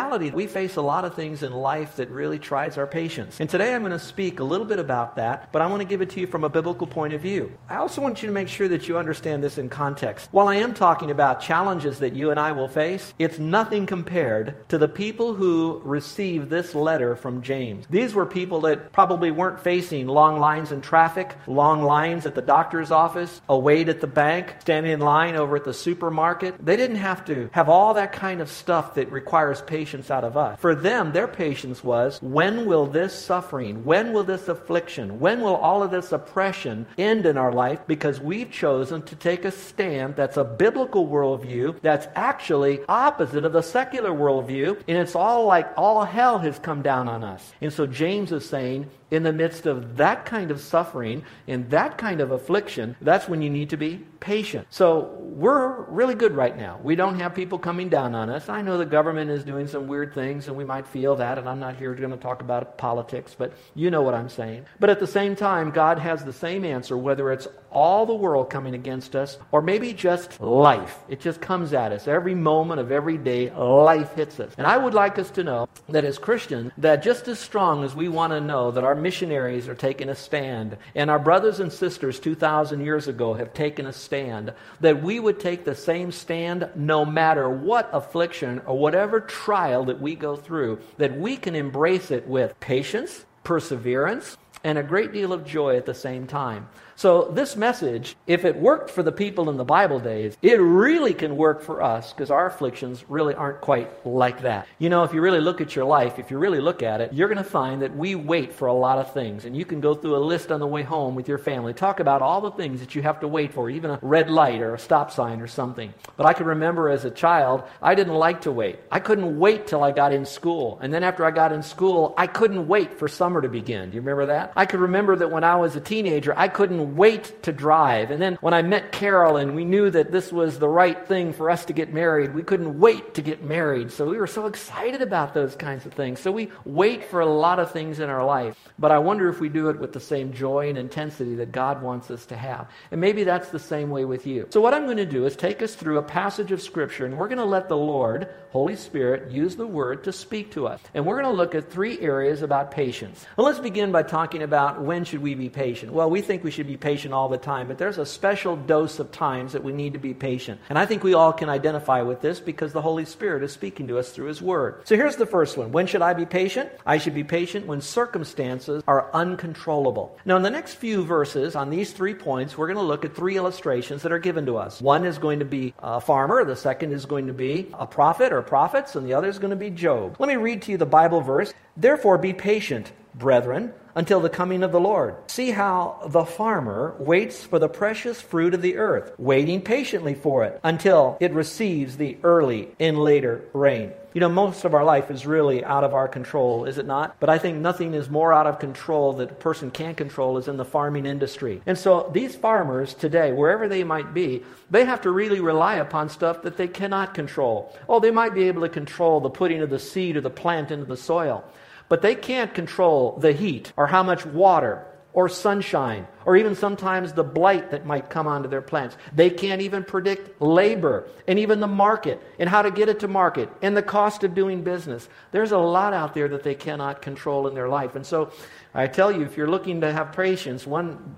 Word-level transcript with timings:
Reality, 0.00 0.30
we 0.30 0.46
face 0.46 0.76
a 0.76 0.80
lot 0.80 1.04
of 1.04 1.14
things 1.14 1.42
in 1.42 1.52
life 1.52 1.96
that 1.96 2.08
really 2.10 2.38
tries 2.38 2.78
our 2.78 2.86
patience. 2.86 3.38
And 3.38 3.50
today 3.50 3.74
I'm 3.74 3.82
going 3.82 3.92
to 3.92 3.98
speak 3.98 4.40
a 4.40 4.44
little 4.44 4.64
bit 4.64 4.78
about 4.78 5.16
that, 5.16 5.52
but 5.52 5.60
I 5.60 5.66
want 5.66 5.82
to 5.82 5.86
give 5.86 6.00
it 6.00 6.08
to 6.10 6.20
you 6.20 6.26
from 6.26 6.42
a 6.42 6.48
biblical 6.48 6.86
point 6.86 7.12
of 7.12 7.20
view. 7.20 7.52
I 7.68 7.76
also 7.76 8.00
want 8.00 8.22
you 8.22 8.26
to 8.26 8.32
make 8.32 8.48
sure 8.48 8.66
that 8.68 8.88
you 8.88 8.96
understand 8.96 9.44
this 9.44 9.58
in 9.58 9.68
context. 9.68 10.28
While 10.30 10.48
I 10.48 10.54
am 10.54 10.72
talking 10.72 11.10
about 11.10 11.42
challenges 11.42 11.98
that 11.98 12.16
you 12.16 12.30
and 12.30 12.40
I 12.40 12.52
will 12.52 12.66
face, 12.66 13.12
it's 13.18 13.38
nothing 13.38 13.84
compared 13.84 14.66
to 14.70 14.78
the 14.78 14.88
people 14.88 15.34
who 15.34 15.82
received 15.84 16.48
this 16.48 16.74
letter 16.74 17.14
from 17.14 17.42
James. 17.42 17.84
These 17.90 18.14
were 18.14 18.24
people 18.24 18.62
that 18.62 18.92
probably 18.92 19.30
weren't 19.30 19.60
facing 19.60 20.06
long 20.06 20.40
lines 20.40 20.72
in 20.72 20.80
traffic, 20.80 21.36
long 21.46 21.82
lines 21.82 22.24
at 22.24 22.34
the 22.34 22.42
doctor's 22.42 22.90
office, 22.90 23.42
a 23.50 23.58
wait 23.58 23.90
at 23.90 24.00
the 24.00 24.06
bank, 24.06 24.56
standing 24.60 24.92
in 24.92 25.00
line 25.00 25.36
over 25.36 25.56
at 25.56 25.64
the 25.64 25.74
supermarket. 25.74 26.54
They 26.64 26.76
didn't 26.76 26.96
have 26.96 27.26
to 27.26 27.50
have 27.52 27.68
all 27.68 27.92
that 27.94 28.12
kind 28.12 28.40
of 28.40 28.48
stuff 28.48 28.94
that 28.94 29.12
requires 29.12 29.60
patience 29.60 29.89
out 30.10 30.24
of 30.24 30.36
us. 30.36 30.58
For 30.60 30.74
them, 30.74 31.12
their 31.12 31.26
patience 31.26 31.82
was 31.82 32.20
when 32.22 32.66
will 32.66 32.86
this 32.86 33.12
suffering, 33.12 33.84
when 33.84 34.12
will 34.12 34.24
this 34.24 34.48
affliction, 34.48 35.18
when 35.18 35.40
will 35.40 35.56
all 35.56 35.82
of 35.82 35.90
this 35.90 36.12
oppression 36.12 36.86
end 36.96 37.26
in 37.26 37.36
our 37.36 37.52
life? 37.52 37.80
Because 37.86 38.20
we've 38.20 38.50
chosen 38.50 39.02
to 39.02 39.16
take 39.16 39.44
a 39.44 39.50
stand 39.50 40.14
that's 40.16 40.36
a 40.36 40.44
biblical 40.44 41.08
worldview 41.08 41.80
that's 41.80 42.06
actually 42.14 42.80
opposite 42.88 43.44
of 43.44 43.52
the 43.52 43.62
secular 43.62 44.10
worldview, 44.10 44.80
and 44.86 44.98
it's 44.98 45.16
all 45.16 45.46
like 45.46 45.68
all 45.76 46.04
hell 46.04 46.38
has 46.38 46.58
come 46.58 46.82
down 46.82 47.08
on 47.08 47.24
us. 47.24 47.52
And 47.60 47.72
so 47.72 47.86
James 47.86 48.30
is 48.32 48.48
saying, 48.48 48.88
in 49.10 49.22
the 49.22 49.32
midst 49.32 49.66
of 49.66 49.96
that 49.96 50.24
kind 50.24 50.50
of 50.50 50.60
suffering, 50.60 51.24
in 51.46 51.68
that 51.70 51.98
kind 51.98 52.20
of 52.20 52.30
affliction, 52.30 52.96
that's 53.00 53.28
when 53.28 53.42
you 53.42 53.50
need 53.50 53.70
to 53.70 53.76
be 53.76 53.96
patient. 54.20 54.66
So 54.70 55.16
we're 55.18 55.82
really 55.84 56.14
good 56.14 56.36
right 56.36 56.56
now. 56.56 56.78
We 56.82 56.94
don't 56.94 57.18
have 57.18 57.34
people 57.34 57.58
coming 57.58 57.88
down 57.88 58.14
on 58.14 58.30
us. 58.30 58.48
I 58.48 58.62
know 58.62 58.78
the 58.78 58.84
government 58.84 59.30
is 59.30 59.44
doing 59.44 59.66
some 59.66 59.88
weird 59.88 60.14
things, 60.14 60.48
and 60.48 60.56
we 60.56 60.64
might 60.64 60.86
feel 60.86 61.16
that, 61.16 61.38
and 61.38 61.48
I'm 61.48 61.60
not 61.60 61.76
here 61.76 61.94
going 61.94 62.10
to 62.10 62.16
talk 62.16 62.40
about 62.40 62.78
politics, 62.78 63.34
but 63.36 63.52
you 63.74 63.90
know 63.90 64.02
what 64.02 64.14
I'm 64.14 64.28
saying. 64.28 64.66
But 64.78 64.90
at 64.90 65.00
the 65.00 65.06
same 65.06 65.34
time, 65.34 65.70
God 65.70 65.98
has 65.98 66.24
the 66.24 66.32
same 66.32 66.64
answer, 66.64 66.96
whether 66.96 67.32
it's 67.32 67.48
all 67.70 68.06
the 68.06 68.14
world 68.14 68.50
coming 68.50 68.74
against 68.74 69.14
us, 69.14 69.38
or 69.52 69.62
maybe 69.62 69.92
just 69.92 70.40
life. 70.40 70.98
It 71.08 71.20
just 71.20 71.40
comes 71.40 71.72
at 71.72 71.92
us. 71.92 72.08
Every 72.08 72.34
moment 72.34 72.80
of 72.80 72.92
every 72.92 73.18
day, 73.18 73.50
life 73.50 74.14
hits 74.14 74.40
us. 74.40 74.52
And 74.58 74.66
I 74.66 74.76
would 74.76 74.94
like 74.94 75.18
us 75.18 75.30
to 75.32 75.44
know 75.44 75.68
that 75.88 76.04
as 76.04 76.18
Christians, 76.18 76.72
that 76.78 77.02
just 77.02 77.28
as 77.28 77.38
strong 77.38 77.84
as 77.84 77.94
we 77.94 78.08
want 78.08 78.32
to 78.32 78.40
know 78.40 78.70
that 78.70 78.84
our 78.84 78.94
missionaries 78.94 79.68
are 79.68 79.74
taking 79.74 80.08
a 80.08 80.14
stand, 80.14 80.76
and 80.94 81.10
our 81.10 81.18
brothers 81.18 81.60
and 81.60 81.72
sisters 81.72 82.20
2,000 82.20 82.80
years 82.80 83.08
ago 83.08 83.34
have 83.34 83.54
taken 83.54 83.86
a 83.86 83.92
stand, 83.92 84.52
that 84.80 85.02
we 85.02 85.20
would 85.20 85.40
take 85.40 85.64
the 85.64 85.74
same 85.74 86.12
stand 86.12 86.68
no 86.74 87.04
matter 87.04 87.48
what 87.48 87.88
affliction 87.92 88.60
or 88.66 88.78
whatever 88.78 89.20
trial 89.20 89.84
that 89.84 90.00
we 90.00 90.14
go 90.14 90.36
through, 90.36 90.78
that 90.98 91.18
we 91.18 91.36
can 91.36 91.54
embrace 91.54 92.10
it 92.10 92.26
with 92.26 92.58
patience, 92.60 93.24
perseverance, 93.44 94.36
and 94.64 94.76
a 94.76 94.82
great 94.82 95.12
deal 95.12 95.32
of 95.32 95.44
joy 95.44 95.76
at 95.76 95.86
the 95.86 95.94
same 95.94 96.26
time. 96.26 96.68
So, 97.00 97.30
this 97.32 97.56
message, 97.56 98.14
if 98.26 98.44
it 98.44 98.54
worked 98.54 98.90
for 98.90 99.02
the 99.02 99.10
people 99.10 99.48
in 99.48 99.56
the 99.56 99.64
Bible 99.64 100.00
days, 100.00 100.36
it 100.42 100.60
really 100.60 101.14
can 101.14 101.34
work 101.34 101.62
for 101.62 101.82
us 101.82 102.12
because 102.12 102.30
our 102.30 102.44
afflictions 102.44 103.06
really 103.08 103.32
aren't 103.32 103.62
quite 103.62 103.88
like 104.06 104.42
that. 104.42 104.66
You 104.78 104.90
know, 104.90 105.02
if 105.04 105.14
you 105.14 105.22
really 105.22 105.40
look 105.40 105.62
at 105.62 105.74
your 105.74 105.86
life, 105.86 106.18
if 106.18 106.30
you 106.30 106.36
really 106.36 106.60
look 106.60 106.82
at 106.82 107.00
it, 107.00 107.14
you're 107.14 107.28
going 107.28 107.42
to 107.42 107.50
find 107.50 107.80
that 107.80 107.96
we 107.96 108.16
wait 108.16 108.52
for 108.52 108.68
a 108.68 108.74
lot 108.74 108.98
of 108.98 109.14
things. 109.14 109.46
And 109.46 109.56
you 109.56 109.64
can 109.64 109.80
go 109.80 109.94
through 109.94 110.14
a 110.14 110.18
list 110.18 110.52
on 110.52 110.60
the 110.60 110.66
way 110.66 110.82
home 110.82 111.14
with 111.14 111.26
your 111.26 111.38
family, 111.38 111.72
talk 111.72 112.00
about 112.00 112.20
all 112.20 112.42
the 112.42 112.50
things 112.50 112.80
that 112.80 112.94
you 112.94 113.00
have 113.00 113.20
to 113.20 113.28
wait 113.28 113.54
for, 113.54 113.70
even 113.70 113.92
a 113.92 113.98
red 114.02 114.28
light 114.28 114.60
or 114.60 114.74
a 114.74 114.78
stop 114.78 115.10
sign 115.10 115.40
or 115.40 115.46
something. 115.46 115.94
But 116.18 116.26
I 116.26 116.34
can 116.34 116.44
remember 116.44 116.90
as 116.90 117.06
a 117.06 117.10
child, 117.10 117.62
I 117.80 117.94
didn't 117.94 118.12
like 118.12 118.42
to 118.42 118.52
wait. 118.52 118.78
I 118.92 119.00
couldn't 119.00 119.38
wait 119.38 119.66
till 119.66 119.82
I 119.82 119.92
got 119.92 120.12
in 120.12 120.26
school. 120.26 120.78
And 120.82 120.92
then 120.92 121.02
after 121.02 121.24
I 121.24 121.30
got 121.30 121.50
in 121.50 121.62
school, 121.62 122.12
I 122.18 122.26
couldn't 122.26 122.68
wait 122.68 122.98
for 122.98 123.08
summer 123.08 123.40
to 123.40 123.48
begin. 123.48 123.88
Do 123.88 123.94
you 123.94 124.02
remember 124.02 124.26
that? 124.26 124.52
I 124.54 124.66
could 124.66 124.80
remember 124.80 125.16
that 125.16 125.30
when 125.30 125.44
I 125.44 125.56
was 125.56 125.76
a 125.76 125.80
teenager, 125.80 126.34
I 126.36 126.48
couldn't 126.48 126.89
wait 126.96 127.42
to 127.42 127.52
drive. 127.52 128.10
And 128.10 128.20
then 128.20 128.38
when 128.40 128.54
I 128.54 128.62
met 128.62 128.92
Carol 128.92 129.36
and 129.36 129.54
we 129.54 129.64
knew 129.64 129.90
that 129.90 130.12
this 130.12 130.32
was 130.32 130.58
the 130.58 130.68
right 130.68 131.06
thing 131.06 131.32
for 131.32 131.50
us 131.50 131.64
to 131.66 131.72
get 131.72 131.92
married, 131.92 132.34
we 132.34 132.42
couldn't 132.42 132.78
wait 132.78 133.14
to 133.14 133.22
get 133.22 133.42
married. 133.42 133.92
So 133.92 134.08
we 134.08 134.18
were 134.18 134.26
so 134.26 134.46
excited 134.46 135.02
about 135.02 135.34
those 135.34 135.56
kinds 135.56 135.86
of 135.86 135.92
things. 135.92 136.20
So 136.20 136.30
we 136.30 136.50
wait 136.64 137.04
for 137.04 137.20
a 137.20 137.26
lot 137.26 137.58
of 137.58 137.70
things 137.70 138.00
in 138.00 138.10
our 138.10 138.24
life. 138.24 138.56
But 138.78 138.90
I 138.90 138.98
wonder 138.98 139.28
if 139.28 139.40
we 139.40 139.48
do 139.48 139.68
it 139.68 139.78
with 139.78 139.92
the 139.92 140.00
same 140.00 140.32
joy 140.32 140.68
and 140.68 140.78
intensity 140.78 141.34
that 141.36 141.52
God 141.52 141.82
wants 141.82 142.10
us 142.10 142.26
to 142.26 142.36
have. 142.36 142.70
And 142.90 143.00
maybe 143.00 143.24
that's 143.24 143.48
the 143.48 143.58
same 143.58 143.90
way 143.90 144.04
with 144.04 144.26
you. 144.26 144.46
So 144.50 144.60
what 144.60 144.74
I'm 144.74 144.84
going 144.84 144.96
to 144.96 145.06
do 145.06 145.26
is 145.26 145.36
take 145.36 145.62
us 145.62 145.74
through 145.74 145.98
a 145.98 146.02
passage 146.02 146.52
of 146.52 146.62
Scripture 146.62 147.06
and 147.06 147.18
we're 147.18 147.28
going 147.28 147.38
to 147.38 147.44
let 147.44 147.68
the 147.68 147.76
Lord, 147.76 148.28
Holy 148.50 148.76
Spirit, 148.76 149.30
use 149.30 149.56
the 149.56 149.66
Word 149.66 150.04
to 150.04 150.12
speak 150.12 150.52
to 150.52 150.66
us. 150.66 150.80
And 150.92 151.06
we're 151.06 151.20
going 151.20 151.32
to 151.32 151.36
look 151.36 151.54
at 151.54 151.70
three 151.70 152.00
areas 152.00 152.42
about 152.42 152.72
patience. 152.72 153.24
Well, 153.36 153.46
let's 153.46 153.60
begin 153.60 153.92
by 153.92 154.02
talking 154.02 154.42
about 154.42 154.82
when 154.82 155.04
should 155.04 155.22
we 155.22 155.34
be 155.34 155.48
patient. 155.48 155.92
Well, 155.92 156.10
we 156.10 156.20
think 156.20 156.42
we 156.42 156.50
should 156.50 156.66
be 156.66 156.76
patient 156.76 157.14
all 157.14 157.28
the 157.28 157.38
time, 157.38 157.68
but 157.68 157.78
there's 157.78 157.98
a 157.98 158.06
special 158.06 158.56
dose 158.56 158.98
of 158.98 159.12
times 159.12 159.52
that 159.52 159.62
we 159.62 159.72
need 159.72 159.92
to 159.92 159.98
be 159.98 160.14
patient. 160.14 160.60
And 160.68 160.78
I 160.78 160.86
think 160.86 161.04
we 161.04 161.14
all 161.14 161.32
can 161.32 161.48
identify 161.48 162.02
with 162.02 162.20
this 162.20 162.40
because 162.40 162.72
the 162.72 162.82
Holy 162.82 163.04
Spirit 163.04 163.42
is 163.44 163.52
speaking 163.52 163.86
to 163.88 163.98
us 163.98 164.10
through 164.10 164.26
His 164.26 164.42
Word. 164.42 164.82
So 164.84 164.96
here's 164.96 165.16
the 165.16 165.26
first 165.26 165.56
one. 165.56 165.70
When 165.70 165.86
should 165.86 166.02
I 166.02 166.14
be 166.14 166.26
patient? 166.26 166.70
I 166.84 166.98
should 166.98 167.14
be 167.14 167.24
patient 167.24 167.66
when 167.66 167.80
circumstances 167.80 168.82
are 168.88 169.10
uncontrollable. 169.14 170.18
Now, 170.24 170.36
in 170.36 170.42
the 170.42 170.50
next 170.50 170.74
few 170.74 171.04
verses 171.04 171.54
on 171.54 171.70
these 171.70 171.92
three 171.92 172.14
points, 172.14 172.58
we're 172.58 172.66
going 172.66 172.76
to 172.76 172.82
look 172.82 173.04
at 173.04 173.14
three 173.14 173.36
illustrations 173.36 174.02
that 174.02 174.12
are 174.12 174.18
given 174.18 174.46
to 174.46 174.56
us. 174.56 174.80
One 174.80 175.04
is 175.04 175.18
going 175.18 175.38
to 175.38 175.44
be 175.44 175.72
a 175.78 176.00
farmer, 176.00 176.44
the 176.44 176.56
second 176.56 176.92
is 176.92 177.06
going 177.06 177.28
to 177.28 177.32
be 177.32 177.68
a 177.74 177.86
prophet 177.86 178.32
or 178.32 178.39
prophets, 178.42 178.96
and 178.96 179.06
the 179.06 179.14
other 179.14 179.28
is 179.28 179.38
going 179.38 179.50
to 179.50 179.56
be 179.56 179.70
Job. 179.70 180.16
Let 180.18 180.28
me 180.28 180.36
read 180.36 180.62
to 180.62 180.72
you 180.72 180.76
the 180.76 180.86
Bible 180.86 181.20
verse. 181.20 181.52
Therefore, 181.76 182.18
be 182.18 182.32
patient, 182.32 182.92
brethren 183.14 183.72
until 183.94 184.20
the 184.20 184.28
coming 184.28 184.62
of 184.62 184.72
the 184.72 184.80
Lord. 184.80 185.16
See 185.28 185.50
how 185.50 186.00
the 186.06 186.24
farmer 186.24 186.94
waits 186.98 187.44
for 187.44 187.58
the 187.58 187.68
precious 187.68 188.20
fruit 188.20 188.54
of 188.54 188.62
the 188.62 188.76
earth, 188.76 189.12
waiting 189.18 189.60
patiently 189.62 190.14
for 190.14 190.44
it 190.44 190.60
until 190.62 191.16
it 191.20 191.32
receives 191.32 191.96
the 191.96 192.16
early 192.22 192.68
and 192.78 192.98
later 192.98 193.44
rain. 193.52 193.92
You 194.12 194.20
know, 194.20 194.28
most 194.28 194.64
of 194.64 194.74
our 194.74 194.82
life 194.82 195.08
is 195.08 195.24
really 195.24 195.64
out 195.64 195.84
of 195.84 195.94
our 195.94 196.08
control, 196.08 196.64
is 196.64 196.78
it 196.78 196.86
not? 196.86 197.14
But 197.20 197.28
I 197.28 197.38
think 197.38 197.58
nothing 197.58 197.94
is 197.94 198.10
more 198.10 198.32
out 198.32 198.48
of 198.48 198.58
control 198.58 199.12
that 199.14 199.30
a 199.30 199.34
person 199.34 199.70
can 199.70 199.94
control 199.94 200.36
is 200.36 200.48
in 200.48 200.56
the 200.56 200.64
farming 200.64 201.06
industry. 201.06 201.62
And 201.64 201.78
so 201.78 202.10
these 202.12 202.34
farmers 202.34 202.92
today, 202.92 203.32
wherever 203.32 203.68
they 203.68 203.84
might 203.84 204.12
be, 204.12 204.42
they 204.68 204.84
have 204.84 205.02
to 205.02 205.12
really 205.12 205.38
rely 205.38 205.76
upon 205.76 206.08
stuff 206.08 206.42
that 206.42 206.56
they 206.56 206.66
cannot 206.66 207.14
control. 207.14 207.72
Oh, 207.88 208.00
they 208.00 208.10
might 208.10 208.34
be 208.34 208.48
able 208.48 208.62
to 208.62 208.68
control 208.68 209.20
the 209.20 209.30
putting 209.30 209.62
of 209.62 209.70
the 209.70 209.78
seed 209.78 210.16
or 210.16 210.20
the 210.20 210.28
plant 210.30 210.72
into 210.72 210.86
the 210.86 210.96
soil. 210.96 211.44
But 211.90 212.02
they 212.02 212.14
can't 212.14 212.54
control 212.54 213.18
the 213.18 213.32
heat 213.32 213.72
or 213.76 213.88
how 213.88 214.04
much 214.04 214.24
water 214.24 214.86
or 215.12 215.28
sunshine 215.28 216.06
or 216.24 216.36
even 216.36 216.54
sometimes 216.54 217.12
the 217.12 217.24
blight 217.24 217.72
that 217.72 217.84
might 217.84 218.08
come 218.08 218.28
onto 218.28 218.48
their 218.48 218.62
plants. 218.62 218.96
They 219.12 219.28
can't 219.28 219.60
even 219.60 219.82
predict 219.82 220.40
labor 220.40 221.08
and 221.26 221.36
even 221.40 221.58
the 221.58 221.66
market 221.66 222.22
and 222.38 222.48
how 222.48 222.62
to 222.62 222.70
get 222.70 222.88
it 222.88 223.00
to 223.00 223.08
market 223.08 223.50
and 223.60 223.76
the 223.76 223.82
cost 223.82 224.22
of 224.22 224.36
doing 224.36 224.62
business. 224.62 225.08
There's 225.32 225.50
a 225.50 225.58
lot 225.58 225.92
out 225.92 226.14
there 226.14 226.28
that 226.28 226.44
they 226.44 226.54
cannot 226.54 227.02
control 227.02 227.48
in 227.48 227.54
their 227.54 227.68
life. 227.68 227.96
And 227.96 228.06
so 228.06 228.30
I 228.72 228.86
tell 228.86 229.10
you, 229.10 229.22
if 229.22 229.36
you're 229.36 229.50
looking 229.50 229.80
to 229.80 229.92
have 229.92 230.12
patience, 230.12 230.64
one 230.64 231.16